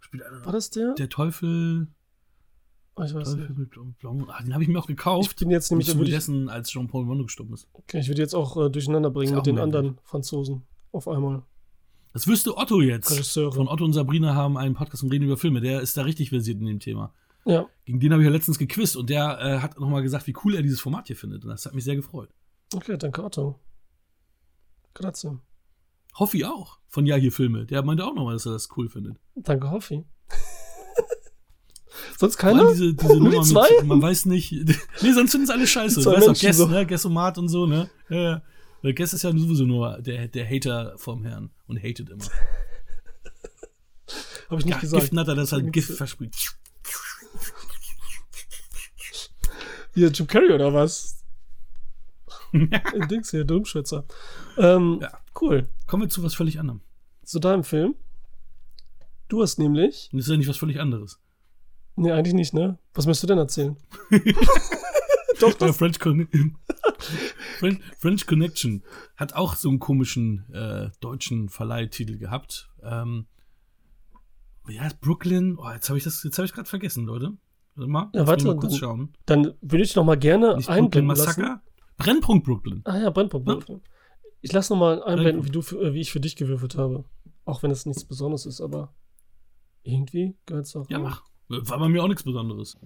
[0.00, 0.94] Spielt einer War das der?
[0.94, 1.88] Der Teufel.
[2.94, 3.58] Ah, ich weiß Teufel nicht.
[3.58, 4.28] mit Blanc.
[4.28, 5.32] Ah, den habe ich mir auch gekauft.
[5.32, 7.68] Ich bin jetzt Nämlich nämlich, würde ich, dessen, als Jean-Paul Belmondo gestorben ist.
[7.74, 10.62] okay, ich würde jetzt auch äh, durcheinander bringen mit den anderen Franzosen.
[10.90, 11.42] Auf einmal.
[12.12, 13.10] Das wüsste Otto jetzt.
[13.10, 13.52] Regisseure.
[13.52, 15.60] Von Otto und Sabrina haben einen Podcast und reden über Filme.
[15.60, 17.12] Der ist da richtig versiert in dem Thema.
[17.44, 20.34] Ja, Gegen den habe ich ja letztens gequizt und der äh, hat nochmal gesagt, wie
[20.44, 21.42] cool er dieses Format hier findet.
[21.44, 22.28] Und das hat mich sehr gefreut.
[22.74, 23.58] okay, danke Otto.
[24.94, 25.38] Grazie.
[26.18, 27.64] Hoffi auch von Ja hier Filme.
[27.66, 29.16] Der meinte auch nochmal, dass er das cool findet.
[29.34, 30.04] Danke, Hoffi.
[32.18, 32.68] Sonst keiner?
[32.70, 33.66] diese, diese Nur die Nummer zwei?
[33.78, 34.52] mit, man weiß nicht.
[35.02, 36.00] nee, sonst finden es alle scheiße.
[36.00, 36.66] Die Du weißt auch Guess, so.
[36.66, 36.86] ne?
[36.86, 37.90] Guessomat und so, ne?
[38.08, 38.42] Ja, ja.
[38.82, 42.24] Weil Guess ist ja sowieso nur der, der Hater vom Herrn und hatet immer.
[44.50, 45.02] Habe ich nicht Ja, gesagt.
[45.04, 45.72] Gift hat er das halt.
[45.72, 46.34] Gift versprüht.
[49.94, 51.22] Hier, Jim Carrey oder was?
[53.10, 54.04] Dings hier, Dummschwätzer.
[54.58, 55.18] Ähm, Ja.
[55.40, 55.68] Cool.
[55.86, 56.82] Kommen wir zu was völlig anderem.
[57.24, 57.94] Zu deinem Film.
[59.28, 60.10] Du hast nämlich.
[60.12, 61.18] Das ist ja nicht was völlig anderes.
[61.96, 62.78] Nee, eigentlich nicht, ne?
[62.94, 63.76] Was möchtest du denn erzählen?
[65.40, 65.76] Doch, das.
[65.76, 66.28] French, Con
[67.58, 68.82] French, French Connection
[69.16, 72.70] hat auch so einen komischen äh, deutschen Verleihtitel gehabt.
[72.82, 73.26] Ähm,
[74.66, 75.56] wie heißt Brooklyn?
[75.58, 77.36] Oh, jetzt habe ich das, jetzt habe ich gerade vergessen, Leute.
[77.74, 79.16] Warte mal, Ja, warte, mal kurz dann- schauen.
[79.26, 81.40] Dann würde ich noch mal gerne Nicht Brooklyn einblenden lassen.
[81.42, 81.62] Massaker?
[81.96, 82.82] Brennpunkt Brooklyn.
[82.84, 83.48] Ah ja, Brennpunkt.
[83.48, 83.54] Ja.
[83.54, 83.80] Brooklyn.
[84.40, 87.04] Ich lasse noch mal einblenden, wie, du für, äh, wie ich für dich gewürfelt habe.
[87.44, 88.92] Auch wenn es nichts Besonderes ist, aber
[89.84, 90.88] irgendwie gehört es auch.
[90.90, 91.24] Ja, mach.
[91.48, 92.76] War bei mir auch nichts Besonderes.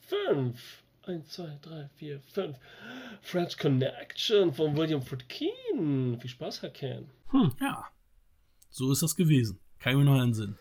[0.00, 0.84] Fünf.
[1.08, 2.58] Eins, zwei, drei, vier, fünf.
[3.22, 6.18] French Connection von William Friedkin.
[6.20, 7.08] Viel Spaß, Herr Ken.
[7.28, 7.50] Hm.
[7.62, 7.86] Ja.
[8.68, 9.58] So ist das gewesen.
[9.78, 10.58] Kann ich mir noch einen Sinn.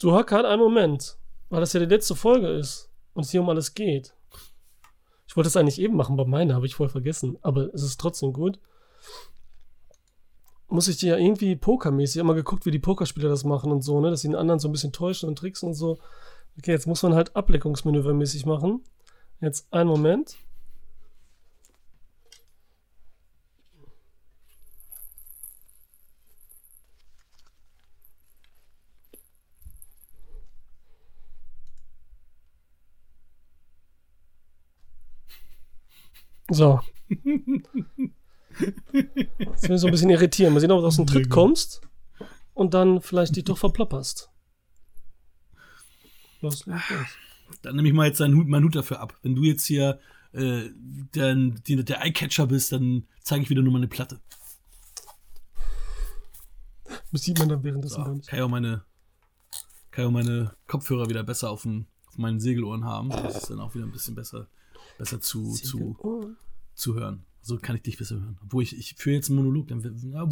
[0.00, 1.18] Du Hacker, einen Moment.
[1.50, 4.12] Weil das ja die letzte Folge ist und es hier um alles geht.
[5.28, 7.38] Ich wollte es eigentlich eben machen bei meiner, habe ich voll vergessen.
[7.42, 8.58] Aber es ist trotzdem gut.
[10.66, 14.00] Muss ich dir ja irgendwie pokermäßig immer geguckt, wie die Pokerspieler das machen und so,
[14.00, 14.10] ne?
[14.10, 16.00] Dass sie den anderen so ein bisschen täuschen und tricksen und so.
[16.58, 18.82] Okay, jetzt muss man halt ableckungsmanövermäßig machen.
[19.40, 20.38] Jetzt einen Moment.
[36.50, 36.80] So.
[39.38, 40.54] Das will so ein bisschen irritieren.
[40.54, 41.82] Mal sehen, ob du aus dem Tritt kommst
[42.54, 44.30] und dann vielleicht dich doch verplapperst.
[46.40, 47.25] Los, los, los.
[47.62, 49.16] Dann nehme ich mal jetzt Hut, meinen Hut dafür ab.
[49.22, 49.98] Wenn du jetzt hier
[50.32, 50.70] äh,
[51.14, 54.20] der, der, der Eyecatcher bist, dann zeige ich wieder nur meine Platte.
[57.12, 58.84] Das sieht man dann währenddessen So, kann, ich auch meine,
[59.90, 63.10] kann ich auch meine Kopfhörer wieder besser auf, dem, auf meinen Segelohren haben.
[63.10, 64.48] Das ist dann auch wieder ein bisschen besser,
[64.98, 66.36] besser zu, zu,
[66.74, 67.24] zu hören.
[67.42, 68.38] So kann ich dich besser hören.
[68.42, 69.68] Obwohl ich, ich führe jetzt einen Monolog.
[69.68, 69.82] Dann,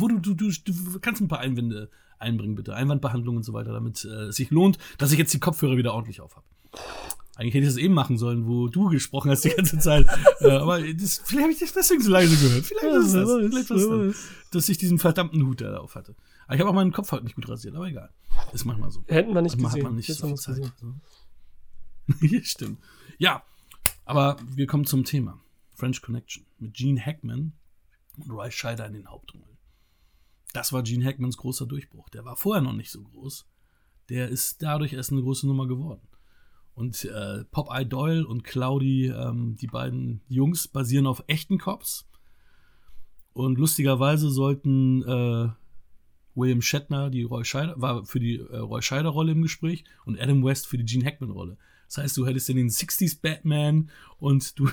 [0.00, 2.74] wo du, du, du, du kannst ein paar Einwände einbringen, bitte.
[2.74, 5.94] Einwandbehandlung und so weiter, damit äh, es sich lohnt, dass ich jetzt die Kopfhörer wieder
[5.94, 6.46] ordentlich auf habe.
[7.36, 10.06] Eigentlich hätte ich das eben machen sollen, wo du gesprochen hast die ganze Zeit.
[10.40, 12.64] äh, aber das, vielleicht habe ich das deswegen so leise gehört.
[12.64, 13.28] Vielleicht Ja, ist das.
[13.28, 14.16] weiß, Vielleicht wer das,
[14.52, 16.14] dass ich diesen verdammten Hut da auf hatte.
[16.46, 18.10] Aber ich habe auch meinen Kopf heute nicht gut rasiert, aber egal.
[18.52, 19.02] Ist manchmal so.
[19.08, 19.82] Hätten wir nicht Manchmal gesehen.
[19.84, 20.72] hat man nicht Jetzt so viel Zeit.
[22.16, 22.44] gesehen.
[22.44, 22.78] Stimmt.
[23.18, 23.42] Ja,
[24.04, 25.40] aber wir kommen zum Thema.
[25.74, 27.52] French Connection mit Gene Hackman
[28.16, 29.58] und Roy Scheider in den Hauptrollen.
[30.52, 32.08] Das war Gene Hackmans großer Durchbruch.
[32.10, 33.44] Der war vorher noch nicht so groß.
[34.08, 36.06] Der ist dadurch erst eine große Nummer geworden.
[36.74, 42.08] Und äh, Popeye Doyle und Cloudy, ähm, die beiden Jungs, basieren auf echten Cops.
[43.32, 45.48] Und lustigerweise sollten äh,
[46.34, 50.44] William Shatner, die Roy Scheider, war für die äh, Roy Scheider-Rolle im Gespräch und Adam
[50.44, 51.56] West für die Gene Hackman-Rolle.
[51.86, 54.68] Das heißt, du hättest den 60s Batman und du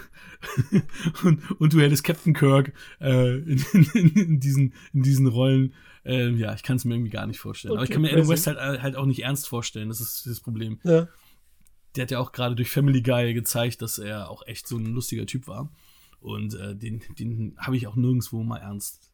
[1.23, 5.73] und, und du hättest Captain Kirk äh, in, in, in, diesen, in diesen Rollen.
[6.03, 7.73] Äh, ja, ich kann es mir irgendwie gar nicht vorstellen.
[7.73, 8.27] Aber ich Okay, kann mir Adam.
[8.27, 9.89] West halt, halt auch nicht ernst vorstellen.
[9.89, 10.79] Das ist das Problem.
[10.83, 11.07] Ja.
[11.95, 14.85] Der hat ja auch gerade durch Family Guy gezeigt, dass er auch echt so ein
[14.85, 15.69] lustiger Typ war.
[16.19, 19.11] Und äh, den, den habe ich auch nirgendwo mal ernst,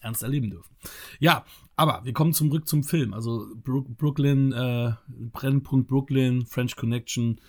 [0.00, 0.76] ernst erleben dürfen.
[1.18, 1.44] Ja,
[1.76, 3.14] aber wir kommen zurück zum Film.
[3.14, 7.40] Also Brook, Brooklyn, äh, Brennpunkt Brooklyn, French Connection.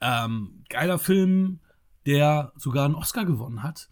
[0.00, 1.60] Ähm, geiler Film,
[2.06, 3.88] der sogar einen Oscar gewonnen hat.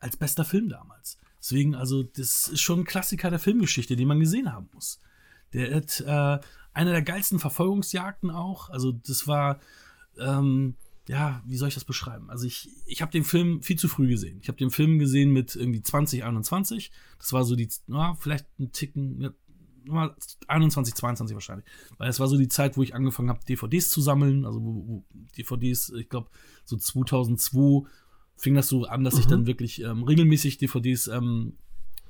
[0.00, 1.18] Als bester Film damals.
[1.38, 5.00] Deswegen, also, das ist schon ein Klassiker der Filmgeschichte, den man gesehen haben muss.
[5.52, 6.44] Der hat äh,
[6.80, 8.70] eine der geilsten Verfolgungsjagden auch.
[8.70, 9.60] Also, das war,
[10.18, 10.76] ähm,
[11.08, 12.30] ja, wie soll ich das beschreiben?
[12.30, 14.38] Also, ich, ich habe den Film viel zu früh gesehen.
[14.40, 16.90] Ich habe den Film gesehen mit irgendwie 2021.
[17.18, 19.30] Das war so die, na, vielleicht ein Ticken, ja,
[19.84, 20.16] mal
[20.48, 21.66] 21, 22 wahrscheinlich.
[21.98, 24.46] Weil es war so die Zeit, wo ich angefangen habe, DVDs zu sammeln.
[24.46, 25.04] Also, wo, wo
[25.36, 26.30] DVDs, ich glaube,
[26.64, 27.86] so 2002
[28.36, 31.58] fing das so an, dass ich dann wirklich ähm, regelmäßig DVDs ähm,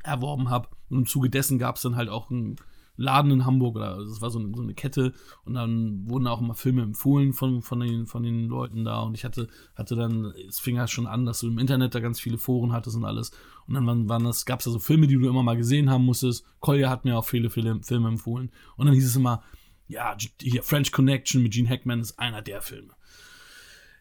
[0.04, 0.68] erworben habe.
[0.88, 2.54] Und im Zuge dessen gab es dann halt auch einen
[3.00, 6.40] Laden in Hamburg oder das war so eine, so eine Kette und dann wurden auch
[6.40, 10.34] immer Filme empfohlen von, von, den, von den Leuten da und ich hatte, hatte dann,
[10.48, 13.06] es fing ja schon an, dass du im Internet da ganz viele Foren hattest und
[13.06, 13.32] alles
[13.66, 15.88] und dann waren, waren das, gab es da so Filme, die du immer mal gesehen
[15.88, 16.44] haben musstest.
[16.60, 19.42] Kolja hat mir auch viele Filme, Filme empfohlen und dann hieß es immer,
[19.88, 22.94] ja, hier French Connection mit Gene Hackman ist einer der Filme.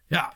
[0.10, 0.32] Ja,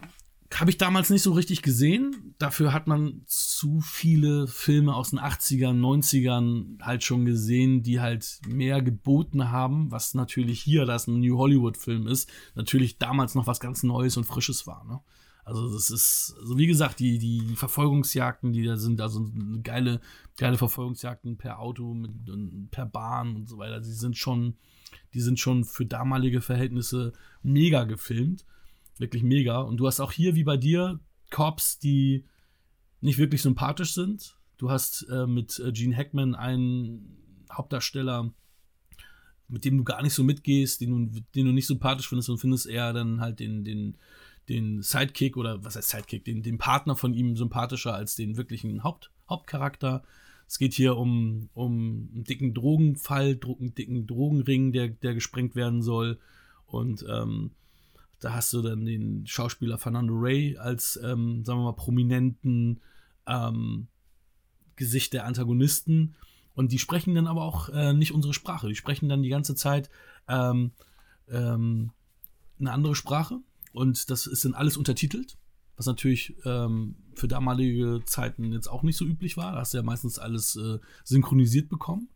[0.60, 2.36] habe ich damals nicht so richtig gesehen.
[2.38, 8.40] Dafür hat man zu viele Filme aus den 80ern, 90ern halt schon gesehen, die halt
[8.48, 13.48] mehr geboten haben, was natürlich hier, da es ein New Hollywood-Film ist, natürlich damals noch
[13.48, 14.84] was ganz Neues und Frisches war.
[14.86, 15.00] Ne?
[15.46, 19.30] Also das ist, also wie gesagt, die, die Verfolgungsjagden, die da sind, also
[19.64, 20.02] geile,
[20.38, 22.12] geile Verfolgungsjagden per Auto, mit,
[22.72, 24.56] per Bahn und so weiter, die sind schon,
[25.14, 28.46] die sind schon für damalige Verhältnisse mega gefilmt
[28.98, 29.60] wirklich mega.
[29.60, 32.26] Und du hast auch hier, wie bei dir, Cops, die
[33.02, 34.38] nicht wirklich sympathisch sind.
[34.58, 37.18] Du hast äh, mit äh, Gene Hackman einen
[37.52, 38.34] Hauptdarsteller,
[39.48, 42.38] mit dem du gar nicht so mitgehst, den du, den du nicht sympathisch findest und
[42.38, 43.98] findest eher dann halt den, den,
[44.48, 48.84] den Sidekick oder was heißt Sidekick, den, den Partner von ihm sympathischer als den wirklichen
[48.84, 50.04] Haupt, Hauptcharakter.
[50.48, 55.56] Es geht hier um, um einen dicken Drogenfall, Dro einen dicken Drogenring, der, der gesprengt
[55.56, 56.20] werden soll.
[56.66, 57.52] Und ähm,
[58.24, 62.80] da hast du dann den Schauspieler Fernando Ray als, ähm, sagen wir mal, prominenten
[63.28, 63.88] ähm,
[64.76, 66.16] Gesicht der Antagonisten.
[66.56, 68.68] Und die sprechen dann aber auch äh, nicht unsere Sprache.
[68.68, 69.90] Die sprechen dann die ganze Zeit
[70.28, 70.72] ähm,
[71.30, 71.92] ähm,
[72.60, 73.40] eine andere Sprache.
[73.74, 75.38] Und das ist dann alles untertitelt.
[75.76, 79.54] Was natürlich ähm, für damalige Zeiten jetzt auch nicht so üblich war.
[79.54, 82.10] Da hast du ja meistens alles äh, synchronisiert bekommen.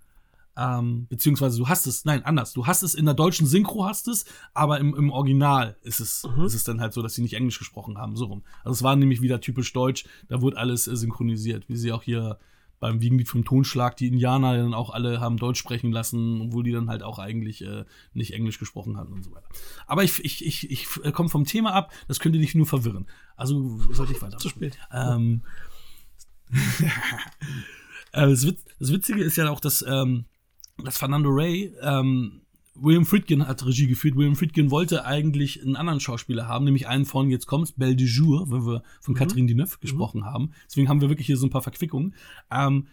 [0.58, 2.53] Ähm, beziehungsweise du hast es, nein, anders.
[2.53, 6.28] Du hast es in der deutschen Synchro hast es, aber im, im Original ist es,
[6.45, 8.43] ist es dann halt so, dass sie nicht Englisch gesprochen haben, so rum.
[8.64, 12.01] Also es war nämlich wieder typisch deutsch, da wurde alles äh, synchronisiert, wie sie auch
[12.01, 12.39] hier
[12.80, 16.72] beim Wiegenlied vom Tonschlag die Indianer dann auch alle haben Deutsch sprechen lassen, obwohl die
[16.72, 19.47] dann halt auch eigentlich äh, nicht Englisch gesprochen hatten und so weiter.
[19.88, 23.08] Aber ich, ich, ich, ich äh, komme vom Thema ab, das könnte dich nur verwirren.
[23.36, 24.38] Also sollte ich weiter.
[24.38, 24.78] Zu spät.
[24.91, 25.41] Ähm,
[28.12, 28.45] äh, das
[28.80, 30.26] Witzige ist ja auch, dass, ähm,
[30.84, 32.41] dass Fernando Ray, ähm,
[32.80, 34.15] William Friedkin hat Regie geführt.
[34.15, 38.07] William Friedkin wollte eigentlich einen anderen Schauspieler haben, nämlich einen von, jetzt kommt's, Belle de
[38.07, 40.51] Jour, wenn wir von Catherine Deneuve gesprochen haben.
[40.67, 42.13] Deswegen haben wir wirklich hier so ein paar Verquickungen.
[42.51, 42.88] Ähm,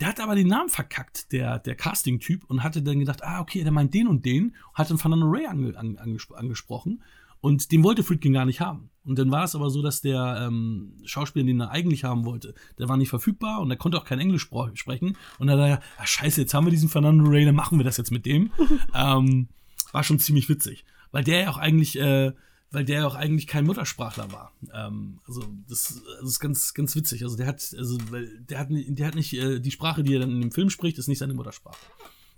[0.00, 3.62] der hat aber den Namen verkackt, der, der Casting-Typ, und hatte dann gedacht, ah, okay,
[3.62, 7.02] der meint den und den, hat dann Fernando Ray ange, an, angespro angesprochen.
[7.40, 8.90] Und den wollte Friedkin gar nicht haben.
[9.04, 12.54] Und dann war es aber so, dass der ähm, Schauspieler, den er eigentlich haben wollte,
[12.78, 15.16] der war nicht verfügbar und er konnte auch kein Englisch sprechen.
[15.38, 17.84] Und dann hat er, ah, scheiße, jetzt haben wir diesen Fernando Ray, dann machen wir
[17.84, 18.50] das jetzt mit dem.
[18.94, 19.48] ähm,
[19.92, 20.84] war schon ziemlich witzig.
[21.12, 22.32] Weil der ja auch eigentlich, äh,
[22.70, 24.52] weil der ja auch eigentlich kein Muttersprachler war.
[24.72, 27.24] Ähm, also das, das ist ganz, ganz witzig.
[27.24, 30.20] Also der hat, also weil der hat, der hat nicht äh, die Sprache, die er
[30.20, 31.78] dann in dem Film spricht, ist nicht seine Muttersprache.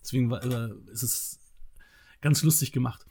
[0.01, 1.41] Deswegen war, äh, ist es
[2.21, 3.05] ganz lustig gemacht.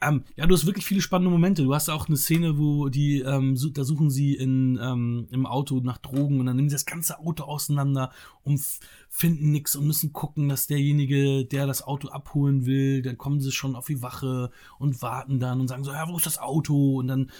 [0.00, 1.62] Ähm, ja, du hast wirklich viele spannende Momente.
[1.62, 5.80] Du hast auch eine Szene, wo die, ähm, da suchen sie in, ähm, im Auto
[5.80, 8.60] nach Drogen und dann nehmen sie das ganze Auto auseinander und
[9.08, 13.52] finden nichts und müssen gucken, dass derjenige, der das Auto abholen will, dann kommen sie
[13.52, 16.96] schon auf die Wache und warten dann und sagen so, ja, wo ist das Auto?
[16.98, 17.30] Und dann,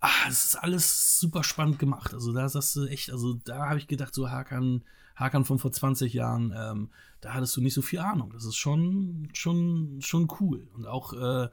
[0.00, 2.14] ah, es ist alles super spannend gemacht.
[2.14, 4.82] Also da sagst du echt, also da habe ich gedacht, so Hakan,
[5.16, 6.90] Hakan von vor 20 Jahren, ähm,
[7.20, 8.30] da hattest du nicht so viel Ahnung.
[8.32, 10.68] Das ist schon, schon, schon cool.
[10.74, 11.48] Und auch, äh,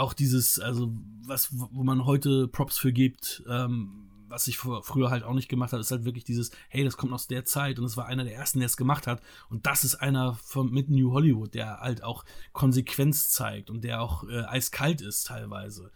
[0.00, 0.92] auch dieses, also
[1.24, 5.48] was, wo man heute Props für gibt, ähm, was ich vor, früher halt auch nicht
[5.48, 8.06] gemacht habe, ist halt wirklich dieses, hey, das kommt aus der Zeit und es war
[8.06, 9.20] einer der ersten, der es gemacht hat.
[9.50, 14.00] Und das ist einer von, mit New Hollywood, der halt auch Konsequenz zeigt und der
[14.00, 15.90] auch äh, eiskalt ist teilweise.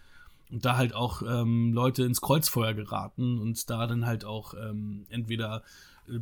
[0.51, 5.07] Und da halt auch ähm, Leute ins Kreuzfeuer geraten und da dann halt auch ähm,
[5.09, 5.63] entweder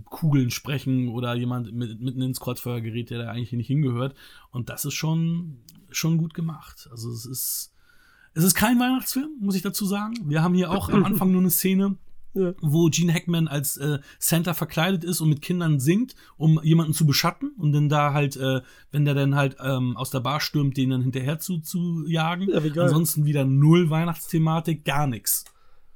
[0.05, 4.15] Kugeln sprechen oder jemand mit, mitten ins Kreuzfeuer gerät, der da eigentlich nicht hingehört.
[4.51, 5.59] Und das ist schon,
[5.91, 6.89] schon gut gemacht.
[6.91, 7.73] Also es ist,
[8.35, 10.15] es ist kein Weihnachtsfilm, muss ich dazu sagen.
[10.25, 11.97] Wir haben hier auch am Anfang nur eine Szene,
[12.35, 12.55] Ja.
[12.63, 17.05] wo Gene Hackman als äh, Santa verkleidet ist und mit Kindern singt, um jemanden zu
[17.05, 20.79] beschatten und dann da halt, äh, wenn der dann halt ähm, aus der Bar stürmt,
[20.79, 22.49] den dann hinterher zu, zu jagen.
[22.49, 22.83] Ja.
[22.83, 25.45] Ansonsten wieder null Weihnachtsthematik, gar nichts.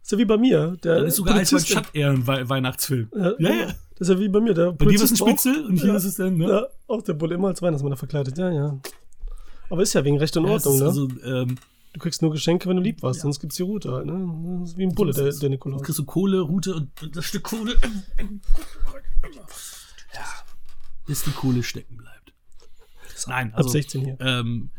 [0.07, 0.77] Ist ja wie bei mir.
[0.85, 3.11] Der Das ist sogar als Polizist- Stadt eher ein Wei Weihnachtsfilm.
[3.13, 3.67] Ja, Ja, ja.
[3.99, 4.55] Das ist ja wie bei mir.
[4.55, 6.37] Der Bei dir es ein Polizist war auch- Spitzel und hier ja, ist es dann,
[6.37, 6.49] ne?
[6.49, 8.39] Ja, auch der Bulle immer als Weihnachtsmann verkleidet.
[8.39, 8.79] Ja, ja.
[9.69, 10.87] Aber ist ja wegen Recht und Ja, Ordnung, ist ne?
[10.87, 11.57] Also, ähm,
[11.93, 14.61] Du kriegst nur Geschenke, wenn du lieb warst, sonst gibt's die Route halt, ne?
[14.61, 15.79] Das ist wie ein Bulle, der, der Nikolaus.
[15.81, 17.75] Dann kriegst du Kohle, Route und das Stück Kohle.
[20.15, 20.25] Ja,
[21.07, 22.33] bis die Kohle stecken bleibt.
[23.27, 24.17] Nein, Ab also, 16 hier.
[24.21, 24.71] ähm,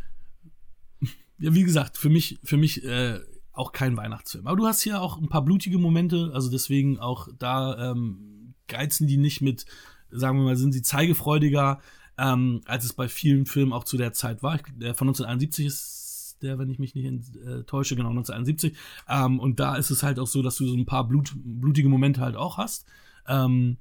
[1.39, 3.19] ja, wie gesagt, für mich, für mich äh,
[3.57, 4.47] auch kein Weihnachtsfilm.
[4.47, 9.07] Aber du hast hier auch ein paar blutige Momente, also deswegen auch da ähm, geizen
[9.07, 9.65] die nicht mit,
[10.09, 11.79] sagen wir mal, sind sie zeigefreudiger,
[12.17, 14.55] ähm, als es bei vielen Filmen auch zu der Zeit war.
[14.55, 18.77] Ich, der von 1971 ist der, wenn ich mich nicht äh, täusche, genau 1971.
[19.07, 21.89] Ähm, und da ist es halt auch so, dass du so ein paar Blut, blutige
[21.89, 22.85] Momente halt auch hast.
[23.27, 23.77] Ähm,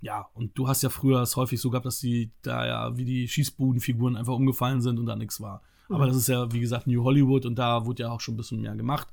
[0.00, 3.04] ja, und du hast ja früher es häufig so gehabt, dass die da ja wie
[3.04, 5.62] die Schießbudenfiguren einfach umgefallen sind und da nichts war.
[5.90, 8.36] Aber das ist ja, wie gesagt, New Hollywood und da wurde ja auch schon ein
[8.36, 9.08] bisschen mehr gemacht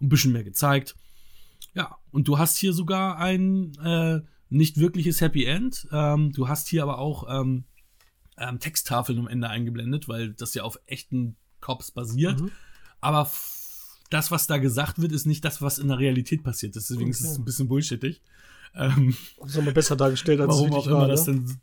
[0.00, 0.94] und ein bisschen mehr gezeigt.
[1.74, 4.20] Ja, und du hast hier sogar ein äh,
[4.50, 5.86] nicht wirkliches Happy End.
[5.92, 7.64] Ähm, du hast hier aber auch ähm,
[8.36, 12.40] ähm, Texttafeln am Ende eingeblendet, weil das ja auf echten Cops basiert.
[13.00, 16.74] Aber f- das, was da gesagt wird, ist nicht das, was in der Realität passiert
[16.76, 16.88] ist.
[16.90, 17.42] Deswegen ist es Okay.
[17.42, 18.22] ein bisschen bullshittig.
[18.74, 21.34] Ähm, Das ist nochmal besser dargestellt, als warum auch immer war, das ne?
[21.34, 21.56] denn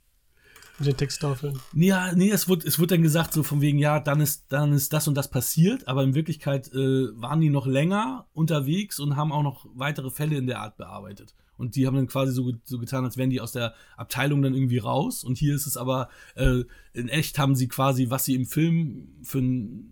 [0.79, 1.59] Mit den Texttafeln.
[1.73, 4.73] ja, nee, es wird, es wird dann gesagt, so von wegen, ja, dann ist, dann
[4.73, 9.15] ist das und das passiert, aber in Wirklichkeit äh, waren die noch länger unterwegs und
[9.15, 11.33] haben auch noch weitere Fälle in der Art bearbeitet.
[11.57, 14.53] Und die haben dann quasi so, so getan, als wären die aus der Abteilung dann
[14.53, 15.23] irgendwie raus.
[15.23, 16.63] Und hier ist es aber, äh,
[16.93, 19.91] in echt haben sie quasi, was sie im Film für einen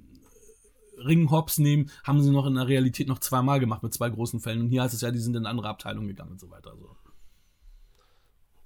[0.97, 4.61] Ringhops nehmen, haben sie noch in der Realität noch zweimal gemacht mit zwei großen Fällen.
[4.61, 6.71] Und hier heißt es ja, die sind in andere Abteilungen gegangen und so weiter.
[6.71, 6.95] Also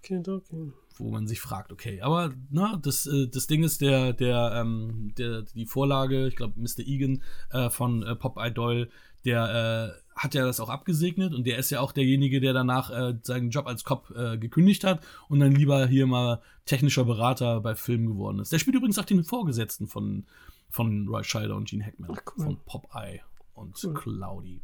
[0.09, 0.71] Okay, okay.
[0.97, 5.13] wo man sich fragt, okay, aber na, das, äh, das Ding ist, der, der, ähm,
[5.17, 6.79] der, die Vorlage, ich glaube, Mr.
[6.79, 8.89] Egan äh, von äh, Popeye Doyle,
[9.25, 12.89] der äh, hat ja das auch abgesegnet und der ist ja auch derjenige, der danach
[12.89, 17.59] äh, seinen Job als Cop äh, gekündigt hat und dann lieber hier mal technischer Berater
[17.59, 18.51] bei Filmen geworden ist.
[18.51, 20.25] Der spielt übrigens auch den Vorgesetzten von,
[20.69, 22.45] von Roy Scheider und Gene Hackman, Ach, cool.
[22.45, 23.21] von Popeye
[23.53, 23.93] und Cool.
[23.93, 24.61] Cloudy.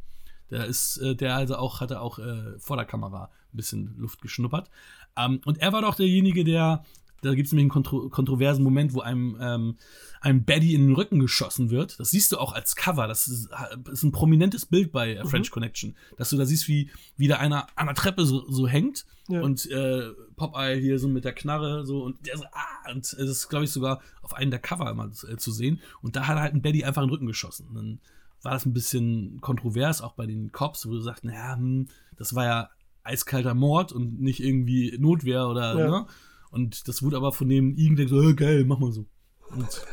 [0.50, 4.22] Der ist, äh, der also auch, hatte auch äh, vor der Kamera ein bisschen Luft
[4.22, 4.70] geschnuppert.
[5.18, 6.84] Ähm, und er war doch derjenige, der
[7.24, 9.78] da gibt es nämlich einen kontro kontroversen Moment, wo einem, ähm,
[10.22, 12.00] einem Baddy in den Rücken geschossen wird.
[12.00, 13.08] Das siehst du auch als Cover.
[13.08, 13.50] Das ist,
[13.92, 15.96] ist ein prominentes Bild bei äh, French Connection.
[16.18, 19.42] Dass du da siehst, wie, wie da einer an der Treppe so, so hängt Ja.
[19.42, 23.14] und äh, Popeye hier so mit der Knarre so und der so, ah, und es
[23.14, 25.80] ist, glaube ich, sogar auf einem der Cover immer äh, zu sehen.
[26.02, 27.68] Und da hat halt ein Baddy einfach in den Rücken geschossen.
[27.68, 28.00] Und dann
[28.42, 31.88] war das ein bisschen kontrovers, auch bei den Cops, wo du sagst, naja, hm,
[32.18, 32.70] das war ja
[33.04, 35.90] eiskalter Mord und nicht irgendwie Notwehr oder, Ja.
[35.90, 36.06] ne?
[36.52, 39.06] Und das wurde aber von dem irgendein so, äh, geil, mach mal so.
[39.50, 39.86] Und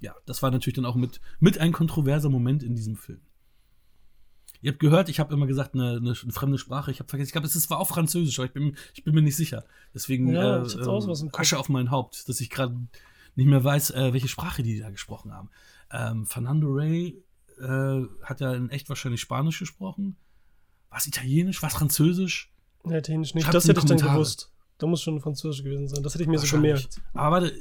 [0.00, 3.20] ja, das war natürlich dann auch mit, mit ein kontroverser Moment in diesem Film.
[4.60, 6.92] Ihr habt gehört, ich habe immer gesagt, eine, eine fremde Sprache.
[6.92, 9.22] Ich habe vergessen, ich glaube, es war auch Französisch, aber ich bin, ich bin mir
[9.22, 9.64] nicht sicher.
[9.92, 11.40] Deswegen Ja, äh, Kopf.
[11.40, 12.76] Asche auf mein Haupt, dass ich gerade
[13.34, 15.50] nicht mehr weiß, äh, welche Sprache die da gesprochen haben.
[15.90, 17.20] Ähm, Fernando Rey
[17.60, 20.16] äh, hat ja in echt wahrscheinlich Spanisch gesprochen.
[20.92, 22.52] Was Italienisch, was Französisch?
[22.84, 23.44] Ja, Italienisch nicht.
[23.44, 24.50] Schreibt's Das hätte ich dann gewusst.
[24.78, 26.02] Da muss schon Französisch gewesen sein.
[26.02, 27.00] Das hätte ich mir so gemerkt.
[27.14, 27.54] Aber warte,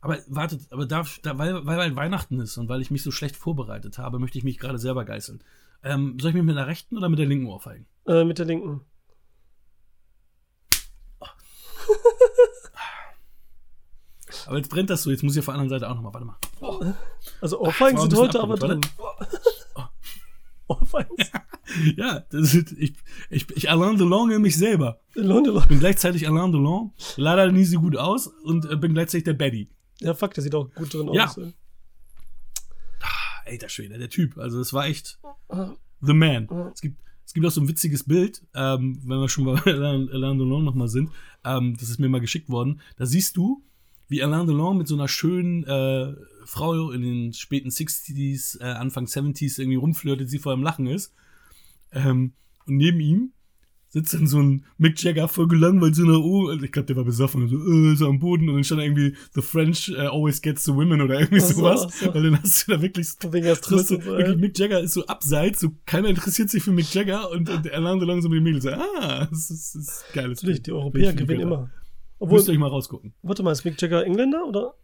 [0.00, 3.10] aber wartet, aber da, da, weil, weil bald Weihnachten ist und weil ich mich so
[3.10, 5.42] schlecht vorbereitet habe, möchte ich mich gerade selber geißeln.
[5.82, 7.86] Ähm, soll ich mich mit der rechten oder mit der linken ohrfeigen?
[8.06, 8.82] Äh, mit der linken.
[14.46, 16.26] Aber jetzt brennt das so, jetzt muss ich auf der anderen Seite auch nochmal, warte
[16.26, 16.96] mal.
[17.40, 18.80] Also Ohrfeigen ein sind heute aber drin.
[21.96, 22.94] Ja, das ist, ich,
[23.28, 25.00] ich, ich Alain Delon in mich selber.
[25.14, 25.68] Leute, Leute.
[25.68, 29.68] Bin gleichzeitig Alain Delon, leider nie so gut aus und äh, bin gleichzeitig der Baddy.
[30.00, 31.26] Ja, fuck, der sieht auch gut drin Ja.
[31.26, 31.36] aus.
[31.36, 31.52] ey.
[33.02, 33.06] Ah,
[33.50, 34.38] Alter Schwede, der Typ.
[34.38, 36.48] Also es war echt Ah, The Man.
[36.50, 36.68] Ja.
[36.72, 36.96] Es gibt,
[37.26, 40.64] es gibt auch so ein witziges Bild, ähm, wenn wir schon bei Alain, Alain Delon
[40.64, 41.10] nochmal sind.
[41.44, 42.80] Ähm, das ist mir mal geschickt worden.
[42.96, 43.62] Da siehst du,
[44.08, 46.14] wie Alain Delon mit so einer schönen äh,
[46.48, 51.12] Frau in den späten 60s, äh, Anfang 70s irgendwie rumflirtet, sie vor allem Lachen ist.
[51.92, 52.32] Ähm,
[52.66, 53.32] und neben ihm
[53.90, 56.64] sitzt dann so ein Mick Jagger voll gelangweilt so nach oben.
[56.64, 59.14] Ich glaube, der war besoffen und so, äh, so am Boden und dann stand irgendwie
[59.34, 61.98] The French äh, always gets the women oder irgendwie so, sowas.
[62.00, 62.14] so.
[62.14, 64.36] Weil dann hast du da wirklich Du hast so, und so, wirklich.
[64.38, 67.98] Mick Jagger ist so abseits, so keiner interessiert sich für Mick Jagger und, und Alain
[67.98, 70.28] Delon so mit dem Mädel so, ah, das ist, das ist geil.
[70.28, 71.70] Natürlich, die Europäer gewinnen immer.
[72.18, 73.12] Obwohl, Müsst ihr euch mal rausgucken.
[73.22, 74.74] warte mal, ist Mick Jagger Engländer oder,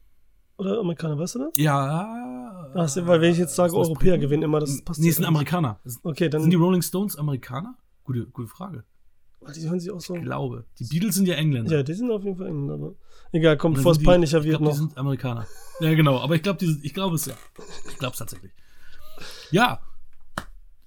[0.57, 1.53] oder Amerikaner, weißt du das?
[1.57, 2.71] Ja.
[2.75, 4.21] Ach, so, weil wenn ich jetzt sage, Europäer Briten?
[4.23, 5.29] gewinnen immer, das passt Nee, ja es sind nicht.
[5.29, 5.81] Amerikaner.
[6.03, 6.43] Okay, dann.
[6.43, 7.77] Sind die Rolling Stones Amerikaner?
[8.05, 8.85] Gute, gute Frage.
[9.55, 10.15] die hören sich auch so.
[10.17, 10.65] Ich glaube.
[10.79, 11.71] Die Beatles sind ja Engländer.
[11.77, 12.93] Ja, die sind auf jeden Fall Engländer.
[13.33, 14.89] Egal, komm, bevor es peinlicher ich wird glaub, Die noch.
[14.89, 15.47] sind Amerikaner.
[15.81, 16.19] Ja, genau.
[16.21, 17.35] Aber ich glaube, ich glaube es ja.
[17.89, 18.53] Ich glaube es tatsächlich.
[19.51, 19.81] Ja.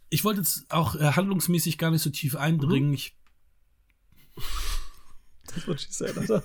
[0.09, 2.39] Ich wollte jetzt auch äh, handlungsmäßig gar nicht so tief Mhm.
[2.39, 2.93] eindringen.
[2.93, 3.17] Ich
[5.45, 6.43] Das she said, Alter.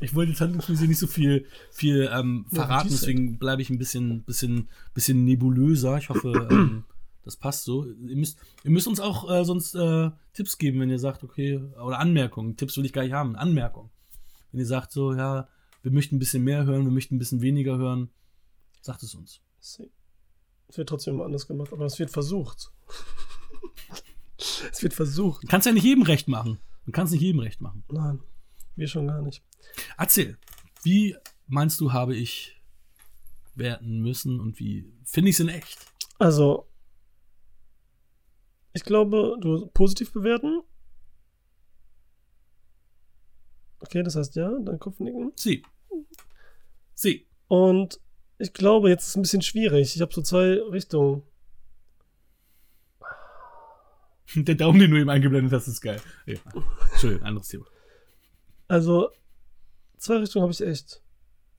[0.00, 3.70] Ich wollte jetzt handlungsmäßig nicht so viel, viel ähm, Ja, verraten, die deswegen bleibe ich
[3.70, 5.98] ein bisschen, bisschen, bisschen nebulöser.
[5.98, 6.84] Ich hoffe, ähm,
[7.24, 7.86] das passt so.
[7.86, 11.56] Ihr müsst, ihr müsst uns auch äh, sonst äh, Tipps geben, wenn ihr sagt, okay,
[11.56, 12.56] oder Anmerkungen.
[12.56, 13.90] Tipps will ich gar nicht haben, Anmerkungen.
[14.52, 15.48] Wenn ihr sagt, so, ja,
[15.82, 18.10] wir möchten ein bisschen mehr hören, wir möchten ein bisschen weniger hören,
[18.80, 19.40] sagt es uns.
[19.60, 22.72] Es wird trotzdem immer anders gemacht, aber es wird versucht.
[24.72, 25.42] es wird versucht.
[25.42, 26.58] Du kannst ja nicht jedem recht machen.
[26.86, 27.84] Du kannst nicht jedem recht machen.
[27.90, 28.20] Nein,
[28.80, 29.42] wir schon gar nicht.
[29.96, 30.38] Erzähl,
[30.82, 31.16] wie
[31.46, 32.60] meinst du, habe ich
[33.54, 35.78] werten müssen und wie finde ich es in echt?
[36.18, 36.68] Also,
[38.72, 40.62] ich glaube, du positiv bewerten.
[43.80, 45.32] Okay, das heißt ja, dann Kopfnicken.
[45.36, 45.62] Sie.
[46.94, 47.26] Sie.
[47.48, 48.00] Und
[48.38, 49.94] ich glaube, jetzt ist es ein bisschen schwierig.
[49.94, 51.22] Ich habe so zwei Richtungen.
[54.34, 56.00] Der Daumen, den du eben eingeblendet hast, ist geil.
[56.26, 56.36] Ja.
[56.92, 57.66] Entschuldigung, anderes Thema.
[58.70, 59.10] Also,
[59.98, 61.02] zwei Richtungen habe ich echt.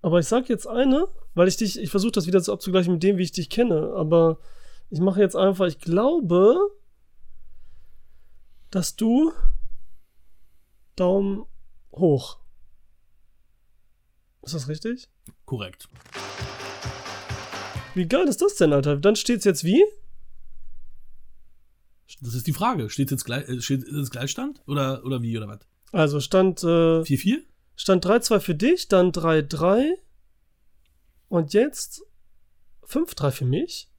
[0.02, 3.04] Aber ich sage jetzt eine, weil ich dich, ich versuche das wieder so abzugleichen mit
[3.04, 3.92] dem, wie ich dich kenne.
[3.98, 4.40] Aber
[4.90, 6.58] ich mache jetzt einfach, ich glaube,
[8.70, 9.34] dass du
[10.96, 11.46] Daumen
[11.92, 12.40] hoch.
[14.44, 15.10] Ist das richtig?
[15.44, 15.90] Korrekt.
[17.94, 18.96] Wie geil ist das denn, Alter?
[18.96, 19.84] Dann steht's jetzt wie?
[22.22, 22.90] Das ist die Frage.
[22.90, 24.62] Steht jetzt gleich, äh, steht ist es Gleichstand?
[24.66, 25.60] Oder, oder wie, oder was?
[25.92, 27.40] Also stand, äh, 4-4?
[27.76, 29.94] stand 3-2 für dich, dann 3-3
[31.30, 32.04] und jetzt
[32.88, 33.90] 5-3 für mich?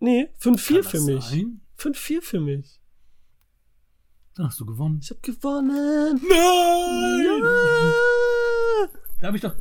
[0.00, 1.24] Nee, 5-4 für mich.
[1.78, 2.80] 5-4 für mich.
[4.36, 4.98] Dann hast du gewonnen.
[5.02, 6.20] Ich hab gewonnen.
[6.28, 7.24] Nein!
[7.24, 8.88] Ja!
[9.20, 9.54] Da habe ich doch,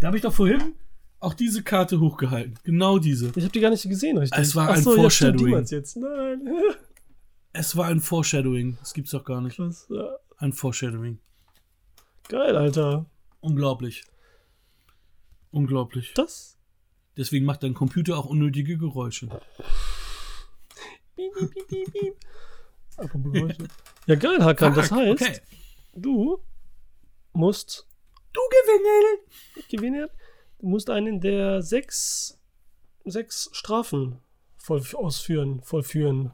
[0.00, 0.74] da habe ich doch vorhin
[1.20, 2.58] auch diese Karte hochgehalten.
[2.64, 3.32] Genau diese.
[3.34, 4.38] Ich hab die gar nicht gesehen, richtig?
[4.38, 5.64] Es war Ach ein so, ja, stimmt, Foreshadowing.
[5.66, 5.96] jetzt.
[5.96, 6.40] Nein.
[7.58, 8.76] Es war ein Foreshadowing.
[8.80, 9.56] Das gibt's doch gar nicht.
[9.56, 10.16] Krass, ja.
[10.36, 11.18] Ein Foreshadowing.
[12.28, 13.06] Geil, Alter.
[13.40, 14.04] Unglaublich.
[15.50, 16.12] Unglaublich.
[16.14, 16.58] Das?
[17.16, 19.28] Deswegen macht dein Computer auch unnötige Geräusche.
[21.14, 21.32] Piep,
[21.66, 22.14] piep, piep.
[22.98, 23.68] Apropos Geräusche.
[24.06, 24.74] Ja, geil, Hakan.
[24.74, 25.40] Das heißt, Okay.
[25.94, 26.38] du
[27.32, 27.86] musst
[28.34, 29.56] Du gewinnst!
[29.56, 30.10] Ich gewinne.
[30.58, 32.38] Du musst einen der sechs,
[33.06, 34.18] sechs Strafen
[34.58, 36.32] voll, ausführen, vollführen.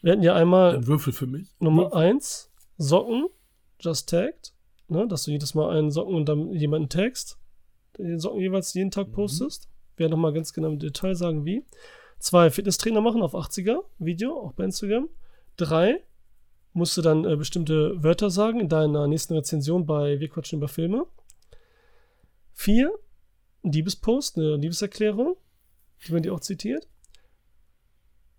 [0.00, 1.48] Wir hatten ja einmal Ein Würfel für mich.
[1.58, 3.26] Nummer eins Socken,
[3.80, 4.54] just tagged.
[4.88, 7.38] Ne, dass du jedes Mal einen Socken und dann jemanden tagst.
[7.98, 9.68] Den Socken jeweils jeden Tag postest.
[9.96, 11.64] Wir werden nochmal ganz genau im Detail sagen, wie.
[12.18, 15.08] Zwei Fitnesstrainer machen auf 80er Video, auch bei Instagram.
[15.56, 16.02] Drei
[16.72, 20.68] musst du dann äh, bestimmte Wörter sagen in deiner nächsten Rezension bei Wir quatschen über
[20.68, 21.06] Filme.
[22.52, 22.92] Vier,
[23.64, 25.36] ein Liebespost, eine Liebeserklärung,
[26.06, 26.88] die man dir auch zitiert.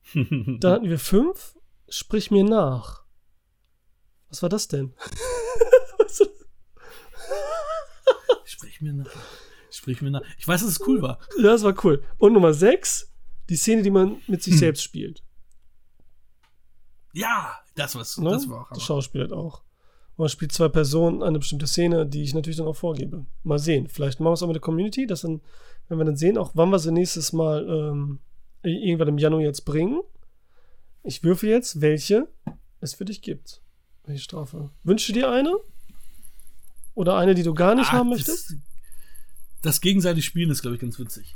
[0.13, 3.03] Dann hatten wir fünf, sprich mir nach.
[4.29, 4.93] Was war das denn?
[8.45, 9.11] Sprich mir nach.
[9.71, 10.21] Sprich mir nach.
[10.37, 11.19] Ich weiß, dass es cool war.
[11.37, 12.03] Ja, das war cool.
[12.17, 13.11] Und Nummer sechs,
[13.49, 15.23] die Szene, die man mit sich selbst spielt.
[17.13, 18.17] Ja, das was.
[18.17, 18.29] Ne?
[18.29, 18.69] Das war auch.
[18.69, 18.83] das.
[18.83, 19.63] Schauspiel auch.
[20.15, 23.25] Und man spielt zwei Personen eine bestimmte Szene, die ich natürlich dann auch vorgebe.
[23.43, 23.87] Mal sehen.
[23.87, 25.41] Vielleicht machen wir es auch mit der Community, dass dann,
[25.87, 28.19] wenn wir dann sehen, auch wann wir sie nächstes Mal ähm,
[28.63, 30.01] irgendwann im Januar jetzt bringen.
[31.03, 32.27] Ich würfel jetzt, welche
[32.81, 33.61] es für dich gibt.
[34.05, 34.69] Welche Strafe?
[34.83, 35.53] Wünsche dir eine?
[36.95, 38.51] Oder eine, die du gar nicht Ah, haben möchtest?
[38.51, 38.57] Das,
[39.61, 41.35] das gegenseitig Spielen ist, glaube ich, ganz witzig.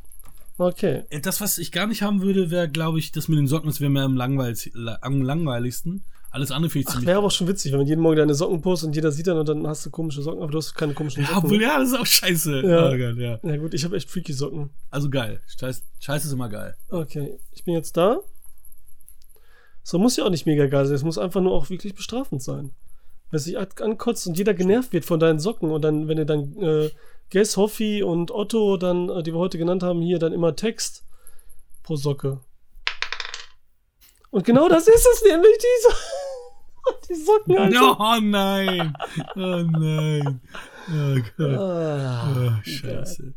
[0.57, 1.03] Okay.
[1.09, 3.67] Äh, Das, was ich gar nicht haben würde, wäre, glaube ich, das mit den Socken,
[3.69, 6.03] das wäre mir am langweiligsten.
[6.33, 7.07] Alles andere finde ich Ach, ziemlich.
[7.07, 9.27] wäre aber auch schon witzig, wenn man jeden Morgen deine Socken postet und jeder sieht
[9.27, 11.43] dann und dann hast du komische Socken, aber du hast keine komischen ja, Socken.
[11.45, 12.61] obwohl, ja, das ist auch scheiße.
[12.61, 12.87] Ja.
[12.89, 13.39] Oh Gott, ja.
[13.43, 14.71] ja gut, ich habe echt freaky Socken.
[14.89, 15.41] Also geil.
[15.59, 16.75] Scheiß, Scheiße ist immer geil.
[16.89, 18.19] Okay, ich bin jetzt da.
[19.83, 20.95] So muss ja auch nicht mega geil sein.
[20.95, 22.71] Es muss einfach nur auch wirklich bestrafend sein.
[23.29, 26.25] Wenn sich an- ankotzt und jeder genervt wird von deinen Socken und dann, wenn du
[26.25, 26.89] dann äh,
[27.31, 31.03] Guess, Hoffi und Otto dann, äh, die wir heute genannt haben, hier dann immer Text
[31.83, 32.39] pro Socke.
[34.33, 35.95] Und genau das ist es nämlich, diese,
[37.09, 37.97] die Socken, Alter.
[37.99, 38.93] Oh nein.
[39.35, 40.41] Oh nein.
[40.89, 41.59] Oh Gott.
[41.59, 43.33] Ah, Oh, scheiße.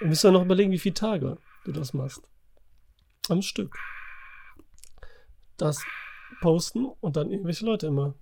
[0.00, 2.22] wir müssen ja noch überlegen, wie viele Tage du das machst.
[3.28, 3.76] Am Stück.
[5.58, 5.82] Das
[6.40, 8.14] posten und dann irgendwelche Leute immer.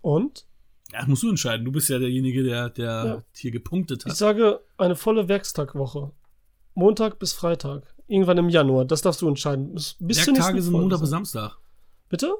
[0.00, 0.46] Und
[0.92, 1.64] Ja, musst du entscheiden.
[1.64, 3.22] Du bist ja derjenige, der, der Ja.
[3.34, 4.16] hier gepunktet ich hat.
[4.16, 6.10] sage eine volle Werkstagwoche.
[6.74, 7.93] Montag bis Freitag.
[8.06, 8.84] Irgendwann im Januar.
[8.84, 9.74] Das darfst du entscheiden.
[9.74, 11.10] Bis, Werktage sind Montag bis.
[11.10, 11.58] Samstag.
[12.08, 12.34] Bitte?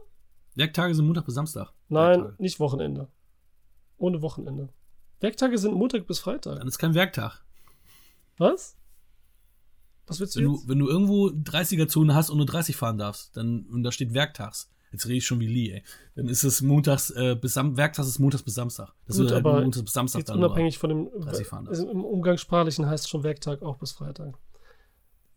[0.55, 1.73] Werktage sind Montag bis Samstag.
[1.89, 2.43] Nein, Werktage.
[2.43, 3.09] nicht Wochenende.
[3.97, 4.69] Ohne Wochenende.
[5.21, 6.59] Werktage sind Montag bis Freitag.
[6.59, 7.43] Dann ist kein Werktag.
[8.37, 8.77] Was?
[10.07, 10.65] Was willst du Wenn jetzt?
[10.65, 14.12] du, wenn du irgendwo 30er-Zone hast und nur 30 fahren darfst, dann, und da steht
[14.12, 14.71] Werktags.
[14.93, 15.83] Jetzt rede ich schon wie Lee, ey.
[16.15, 18.93] Dann ist es montags äh, bis Sam Werktags ist montags bis Samstag.
[19.07, 21.11] Das Gut, wird halt aber montags bis Samstag Jetzt dann unabhängig von dem.
[21.21, 24.39] 30 fahren also Im Umgangssprachlichen heißt schon Werktag auch bis Freitag.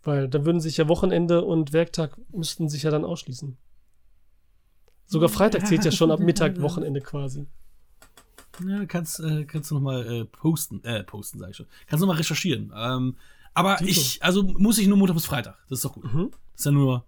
[0.07, 3.57] Weil dann würden sich ja Wochenende und Werktag müssten sich ja dann ausschließen.
[5.05, 7.45] Sogar Freitag zählt ja schon ab Mittag Wochenende quasi.
[8.65, 11.65] Ja, kannst, äh, kannst du nochmal äh, posten, äh, posten, sag ich schon.
[11.87, 12.71] Kannst du nochmal recherchieren.
[12.73, 13.17] Ähm,
[13.53, 13.91] aber Dito.
[13.91, 15.57] ich, also muss ich nur Montag bis Freitag.
[15.67, 16.05] Das ist doch gut.
[16.05, 16.31] Mhm.
[16.53, 17.03] Das ist ja nur,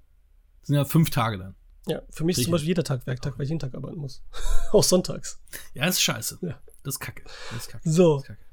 [0.60, 1.56] das sind ja fünf Tage dann.
[1.88, 4.22] Ja, für mich ist zum Beispiel jeder Tag Werktag, weil ich jeden Tag arbeiten muss.
[4.74, 5.40] auch sonntags.
[5.74, 6.40] Ja, das ist scheiße.
[6.42, 6.60] Ja.
[6.84, 7.24] Das ist kacke.
[7.24, 7.90] Das ist kacke.
[7.90, 8.16] So.
[8.16, 8.46] Das ist kacke.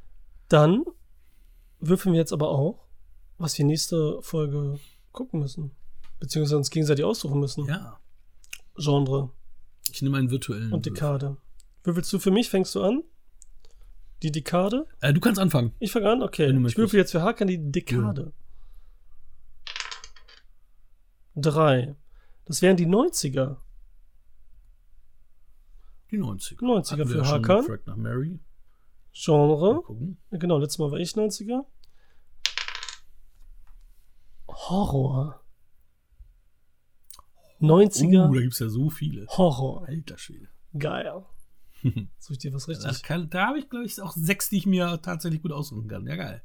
[0.48, 0.84] Dann
[1.80, 2.85] würfeln wir jetzt aber auch,
[3.38, 4.78] was wir nächste Folge
[5.12, 5.70] gucken müssen.
[6.20, 7.66] Beziehungsweise uns gegenseitig aussuchen müssen.
[7.66, 7.98] Ja.
[8.76, 9.30] Genre
[9.90, 10.72] Ich nehme einen virtuellen.
[10.72, 10.86] und.
[10.86, 11.36] Dekade.
[11.84, 12.50] Würfelst du für mich?
[12.50, 13.02] Fängst du an?
[14.22, 14.86] Die Dekade?
[15.00, 15.72] Äh, du kannst anfangen.
[15.78, 16.22] Ich fange an?
[16.22, 16.50] Okay.
[16.66, 18.32] Ich würfel jetzt für Hakan die Dekade.
[21.34, 21.94] Drei.
[22.46, 23.56] Das wären die 90er.
[26.10, 26.60] Die 90er.
[26.60, 27.66] 90er Hatten für ja Hakan.
[29.12, 29.82] Genre.
[30.30, 31.64] Genau, letztes Mal war ich 90er.
[34.56, 35.40] Horror.
[37.60, 38.28] 90er.
[38.28, 39.26] Uh, da gibt es ja so viele.
[39.28, 39.86] Horror.
[39.86, 40.48] Alter Schwede.
[40.78, 41.24] Geil.
[42.18, 43.02] Such ich dir was Das richtig.
[43.02, 46.06] kann, da habe ich, glaube ich, auch sechs, die ich mir tatsächlich gut aussuchen kann.
[46.06, 46.42] Ja, geil.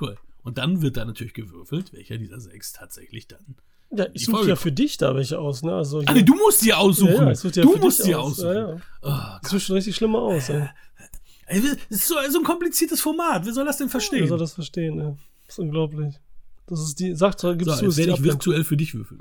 [0.00, 0.16] Cool.
[0.42, 3.56] Und dann wird da natürlich gewürfelt, welcher dieser sechs tatsächlich dann.
[3.94, 5.74] Ja, ich suche ja für dich da welche aus, ne?
[5.74, 7.12] Also nee, du musst die aussuchen.
[7.12, 8.40] Ja, ja, dir du musst die aus.
[8.40, 8.54] aussuchen.
[8.54, 8.80] Ja, ja.
[9.02, 10.48] Oh, Das sieht schon richtig schlimmer aus.
[10.48, 13.44] Ey, das ist so, so ein kompliziertes Format.
[13.44, 14.20] Wer soll das denn verstehen?
[14.20, 15.14] Wer soll das verstehen, ey?
[15.46, 16.18] Das ist unglaublich.
[16.66, 19.20] Das ist die, sagt, gibst so, du, werde ich virtuell für dich würfeln.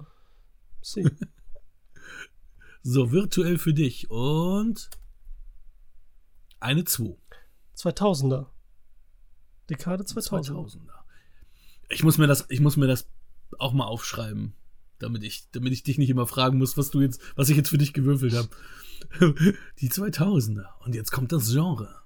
[0.81, 1.05] Sie.
[2.83, 4.09] So, virtuell für dich.
[4.09, 4.89] Und
[6.59, 7.15] eine 2.
[7.77, 8.47] 2000er.
[9.69, 10.57] Dekade 2000.
[10.57, 10.89] 2000er.
[11.89, 13.07] Ich muss mir das, ich muss mir das
[13.59, 14.53] auch mal aufschreiben,
[14.99, 17.69] damit ich, damit ich dich nicht immer fragen muss, was du jetzt, was ich jetzt
[17.69, 18.49] für dich gewürfelt habe.
[19.79, 20.67] Die 2000er.
[20.79, 22.01] Und jetzt kommt das Genre.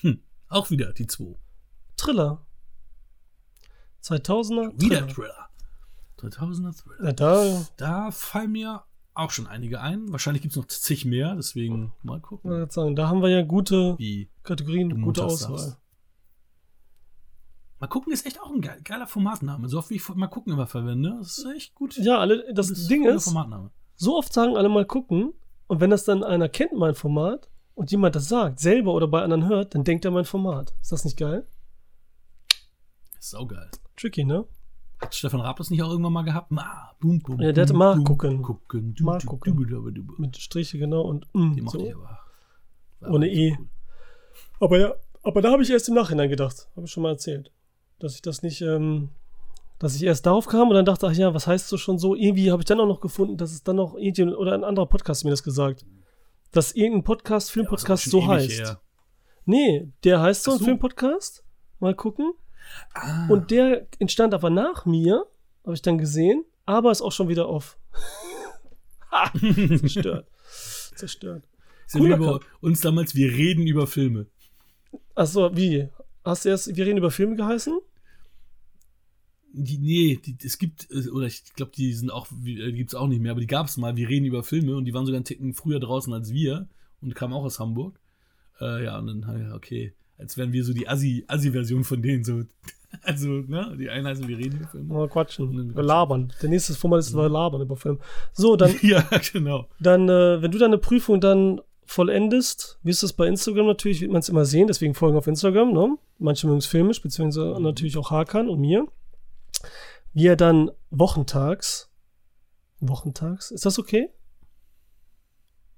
[0.00, 1.34] Hm, auch wieder die 2.
[1.98, 2.40] Thriller.
[4.02, 4.80] 2000er.
[4.80, 5.48] Wieder Thriller.
[6.18, 6.40] Thriller.
[6.50, 7.04] 2000er Thriller.
[7.06, 8.84] Ja, da, Da fallen mir
[9.14, 10.10] auch schon einige ein.
[10.12, 12.50] Wahrscheinlich gibt es noch zig mehr, deswegen mal Ich gucken.
[12.50, 15.58] gerade sagen, da haben wir ja gute Wie Kategorien, gute Auswahl.
[15.58, 15.76] sagst.
[17.80, 19.68] Mal gucken ist echt auch ein geil, geiler Formatname.
[19.68, 21.96] So oft wie ich mal gucken immer verwende, das ist echt gut.
[21.96, 23.70] Ja, alle, das gutes- Ding ist, Formatname.
[23.94, 25.32] so oft sagen alle mal gucken
[25.68, 29.22] und wenn das dann einer kennt, mein Format, und jemand das sagt, selber oder bei
[29.22, 30.74] anderen hört, dann denkt er mein Format.
[30.80, 31.46] Ist das nicht geil?
[33.18, 33.70] Ist saugeil.
[33.96, 34.44] Tricky, ne?
[35.00, 36.50] Hat Stefan Raab das nicht auch irgendwann mal gehabt?
[36.50, 38.42] Ma, bum, bum, Ja, der hatte mal gucken.
[38.42, 38.94] gucken.
[38.94, 39.56] Du, Mal gucken.
[39.56, 40.04] Du, du.
[40.18, 42.02] Mit Striche, genau, und mm, mochte so.
[42.02, 42.18] aber.
[43.12, 43.56] Ohne E.
[43.58, 43.66] cool.
[44.60, 47.52] Aber ja, aber da habe ich erst im Nachhinein gedacht, habe ich schon mal erzählt,
[48.00, 49.10] dass ich das nicht, ähm,
[49.78, 52.16] dass ich erst darauf kam und dann dachte, ach ja, was heißt so schon so?
[52.16, 54.86] Irgendwie habe ich dann auch noch gefunden, dass es dann noch irgendjemand oder ein anderer
[54.86, 55.86] Podcast mir das gesagt,
[56.50, 58.50] dass irgendein Podcast, Ja, Filmpodcast auch so heißt.
[58.50, 58.80] her.
[59.44, 60.58] Nee, der heißt so ein.
[60.58, 61.44] Filmpodcast.
[61.78, 62.32] Mal gucken.
[62.94, 65.26] Ah, Und der entstand aber nach mir,
[65.64, 67.78] habe ich dann gesehen, aber ist auch schon wieder off.
[69.10, 69.30] ha,
[69.78, 70.28] zerstört.
[70.94, 71.44] Zerstört.
[71.92, 72.42] cooler bei Cut.
[72.60, 74.26] uns damals, wir reden über Filme.
[75.14, 75.88] Achso, wie?
[76.24, 77.78] Hast du erst, wir reden über Filme geheißen?
[79.52, 82.94] Die, nee, die, es gibt, äh, oder ich glaube, die sind auch, äh, die gibt's
[82.94, 83.96] auch nicht mehr, aber die gab es mal.
[83.96, 86.68] Wir reden über Filme und die waren sogar einen Ticken früher draußen als wir
[87.00, 87.98] und kamen auch aus Hamburg.
[88.60, 92.24] Äh, ja, und dann, okay, als wären wir so die Assi- Assi-Version von denen.
[92.24, 92.42] So.
[93.02, 94.94] Also, ne, die einen heißen, wir reden über Filme.
[94.94, 95.74] Mal quatschen.
[95.76, 96.32] Wir labern.
[96.40, 98.00] Der nächste Format ist wir labern über Film.
[98.32, 99.68] So, dann, ja, genau.
[99.78, 104.10] dann äh, wenn du deine Prüfung dann vollendest, wie ist das bei Instagram natürlich, wird
[104.10, 105.98] man es immer sehen, deswegen folgen auf Instagram, ne?
[106.18, 108.86] Manche mögen es filmisch, beziehungsweise natürlich auch Hakan und mir.
[110.14, 111.90] Wir dann wochentags,
[112.80, 114.08] wochentags, ist das okay?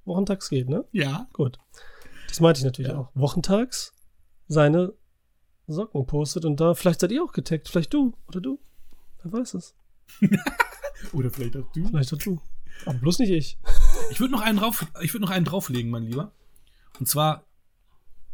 [0.05, 0.85] Wochentags geht, ne?
[0.93, 1.27] Ja.
[1.33, 1.59] Gut.
[2.29, 2.99] Das meinte ich natürlich Ja.
[2.99, 3.09] auch.
[3.15, 3.93] Wochentags
[4.51, 4.93] seine
[5.69, 8.59] Socken postet und da, vielleicht seid ihr auch getaggt, vielleicht du oder du.
[9.23, 9.75] Wer weiß es.
[11.13, 11.87] Oder vielleicht auch du.
[11.87, 12.41] Vielleicht auch du.
[12.85, 13.59] Aber bloß nicht ich.
[14.11, 16.35] Ich würde noch einen drauf, ich würde noch einen drauflegen, mein Lieber.
[16.99, 17.47] Und zwar,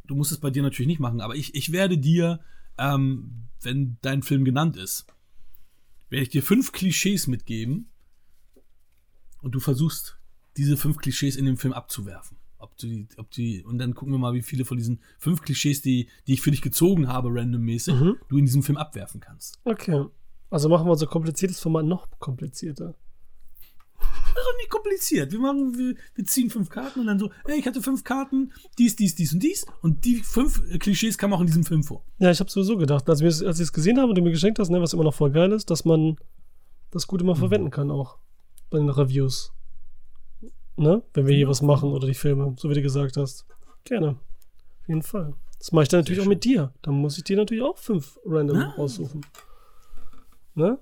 [0.05, 2.41] du musst es bei dir natürlich nicht machen, aber ich, ich werde dir,
[2.79, 5.07] ähm, wenn dein Film genannt ist,
[6.09, 7.89] werde ich dir fünf Klischees mitgeben
[9.43, 10.19] und du versuchst,
[10.57, 12.37] diese fünf Klischees in dem Film abzuwerfen.
[12.59, 15.42] Ob du die, ob die, und dann gucken wir mal, wie viele von diesen fünf
[15.42, 18.16] Klischees, die, die ich für dich gezogen habe, randommäßig, Mhm.
[18.28, 19.59] du in diesem Film abwerfen kannst.
[19.64, 20.07] Okay.
[20.50, 22.94] Also machen wir unser kompliziertes Format noch komplizierter.
[23.98, 25.32] Das ist doch nicht kompliziert.
[25.32, 28.52] Wir machen, wir, wir ziehen fünf Karten und dann so, hey, ich hatte fünf Karten,
[28.78, 29.64] dies, dies, dies und dies.
[29.82, 32.04] Und die fünf äh, Klischees kamen auch in diesem Film vor.
[32.18, 34.22] Ja, ich habe sowieso gedacht, als, wir es- als ich es gesehen habe und du
[34.22, 36.16] mir geschenkt hast, ne, was immer noch voll geil ist, dass man
[36.90, 37.38] das gut immer Mhm.
[37.38, 38.18] verwenden kann auch
[38.70, 39.52] bei den Reviews.
[40.77, 41.03] Ne?
[41.14, 43.47] Wenn wir hier was machen oder die Filme, so wie du gesagt hast.
[43.85, 44.11] Gerne.
[44.11, 45.35] Auf jeden Fall.
[45.59, 46.72] Das mache ich dann natürlich auch mit dir.
[46.83, 48.74] Dann muss ich dir natürlich auch fünf random Ah.
[48.77, 49.24] raussuchen.
[50.55, 50.79] Ne?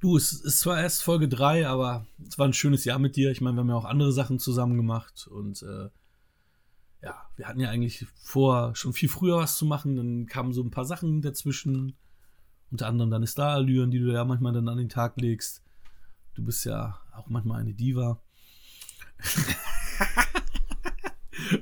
[0.00, 3.30] Du, es ist zwar erst Folge 3, aber es war ein schönes Jahr mit dir.
[3.30, 5.88] Ich meine, wir haben ja auch andere Sachen zusammen gemacht und äh,
[7.02, 9.96] ja, wir hatten ja eigentlich vor, schon viel früher was zu machen.
[9.96, 11.96] Dann kamen so ein paar Sachen dazwischen.
[12.70, 15.62] Unter anderem deine Starallüren, die du ja manchmal dann an den Tag legst.
[16.34, 18.20] Du bist ja auch manchmal eine Diva.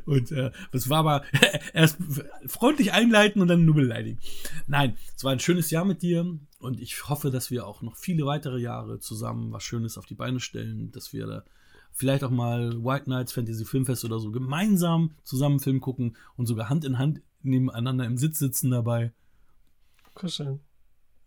[0.07, 1.23] Und äh, das war aber
[1.73, 1.99] erst
[2.47, 4.19] freundlich einleiten und dann nur beleidigen.
[4.67, 7.97] Nein, es war ein schönes Jahr mit dir und ich hoffe, dass wir auch noch
[7.97, 11.45] viele weitere Jahre zusammen was Schönes auf die Beine stellen, dass wir da
[11.93, 16.69] vielleicht auch mal White Nights Fantasy Filmfest oder so gemeinsam zusammen Film gucken und sogar
[16.69, 19.13] Hand in Hand nebeneinander im Sitz sitzen dabei.
[20.15, 20.61] Kuscheln.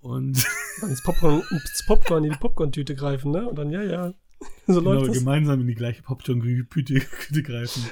[0.02, 0.46] Und
[0.82, 3.48] Dann ins Popcorn, ins Popcorn in die Popcorn-Tüte greifen, ne?
[3.48, 4.14] Und dann, ja, ja.
[4.68, 5.20] So genau, läuft das.
[5.20, 6.96] gemeinsam in die gleiche Popcorn-Güte
[7.44, 7.84] greifen.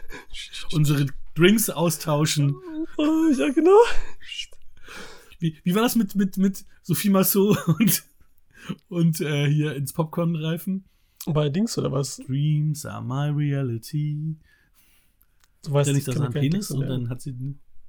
[0.72, 2.56] Unsere Drinks austauschen.
[2.98, 3.78] Oh, ja, genau.
[5.40, 8.04] Wie, wie war das mit, mit, mit Sophie Massot und,
[8.90, 10.86] und äh, hier ins Popcorn greifen?
[11.26, 12.18] Bei Dings oder was?
[12.18, 14.36] Dreams are my reality.
[15.64, 17.36] Du weißt ja nicht, ich dass er ein Penis und dann hat sie.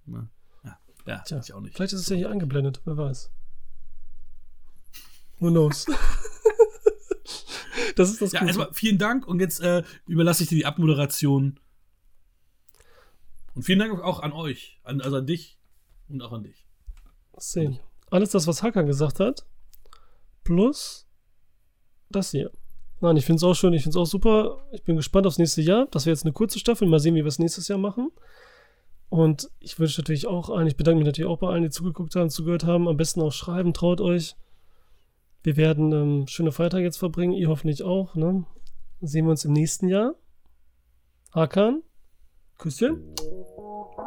[0.07, 0.29] Na,
[0.63, 1.75] ja, ja Tja, ich auch nicht.
[1.75, 3.31] Vielleicht ist es ja hier eingeblendet, wer weiß.
[5.41, 5.87] Who knows?
[7.97, 8.49] Das ist das Ja, Gute.
[8.51, 11.59] erstmal vielen Dank und jetzt äh, überlasse ich dir die Abmoderation.
[13.55, 15.59] Und vielen Dank auch an euch, an, also an dich
[16.09, 16.67] und auch an dich.
[17.39, 17.79] sehen.
[18.11, 19.45] Alles das, was Hakan gesagt hat,
[20.45, 21.07] plus
[22.11, 22.51] das hier.
[23.01, 24.67] Nein, ich finde es auch schön, ich finde es auch super.
[24.73, 25.87] Ich bin gespannt aufs nächste Jahr.
[25.91, 26.87] Das wäre jetzt eine kurze Staffel.
[26.89, 28.11] Mal sehen, wie wir es nächstes Jahr machen.
[29.09, 32.15] Und ich wünsche natürlich auch allen, ich bedanke mich natürlich auch bei allen, die zugeguckt
[32.17, 32.89] haben, zugehört haben.
[32.89, 34.37] Am besten auch schreiben, traut euch.
[35.45, 38.15] Wir werden ähm, schöne Feiertage jetzt verbringen, ihr hoffentlich auch.
[38.15, 38.47] Ne?
[39.03, 40.15] Sehen wir uns im nächsten Jahr.
[41.33, 41.83] Hakan,
[42.57, 43.15] Küsschen.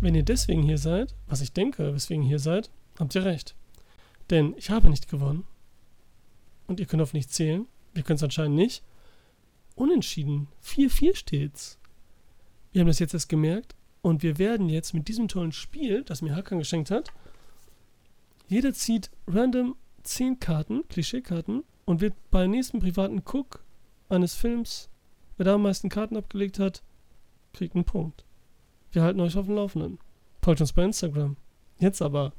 [0.01, 3.55] wenn ihr deswegen hier seid, was ich denke, weswegen ihr hier seid, habt ihr recht.
[4.31, 5.45] Denn ich habe nicht gewonnen.
[6.67, 7.67] Und ihr könnt auf nichts zählen.
[7.95, 8.83] Wir können es anscheinend nicht.
[9.75, 10.49] Unentschieden.
[10.65, 11.79] 4-4 steht's.
[12.73, 13.75] Wir haben das jetzt erst gemerkt.
[14.03, 17.13] Und wir werden jetzt mit diesem tollen Spiel, das mir Hakan geschenkt hat,
[18.49, 23.65] jeder zieht random 10 Karten, Klischeekarten, und wird bei nächsten privaten Cook
[24.09, 24.89] eines Films,
[25.37, 26.83] wer da am meisten Karten abgelegt hat,
[27.53, 28.25] kriegt einen Punkt.
[28.91, 29.99] Wir halten euch auf dem Laufenden.
[30.43, 31.37] Folgt uns bei Instagram.
[31.79, 32.33] Jetzt aber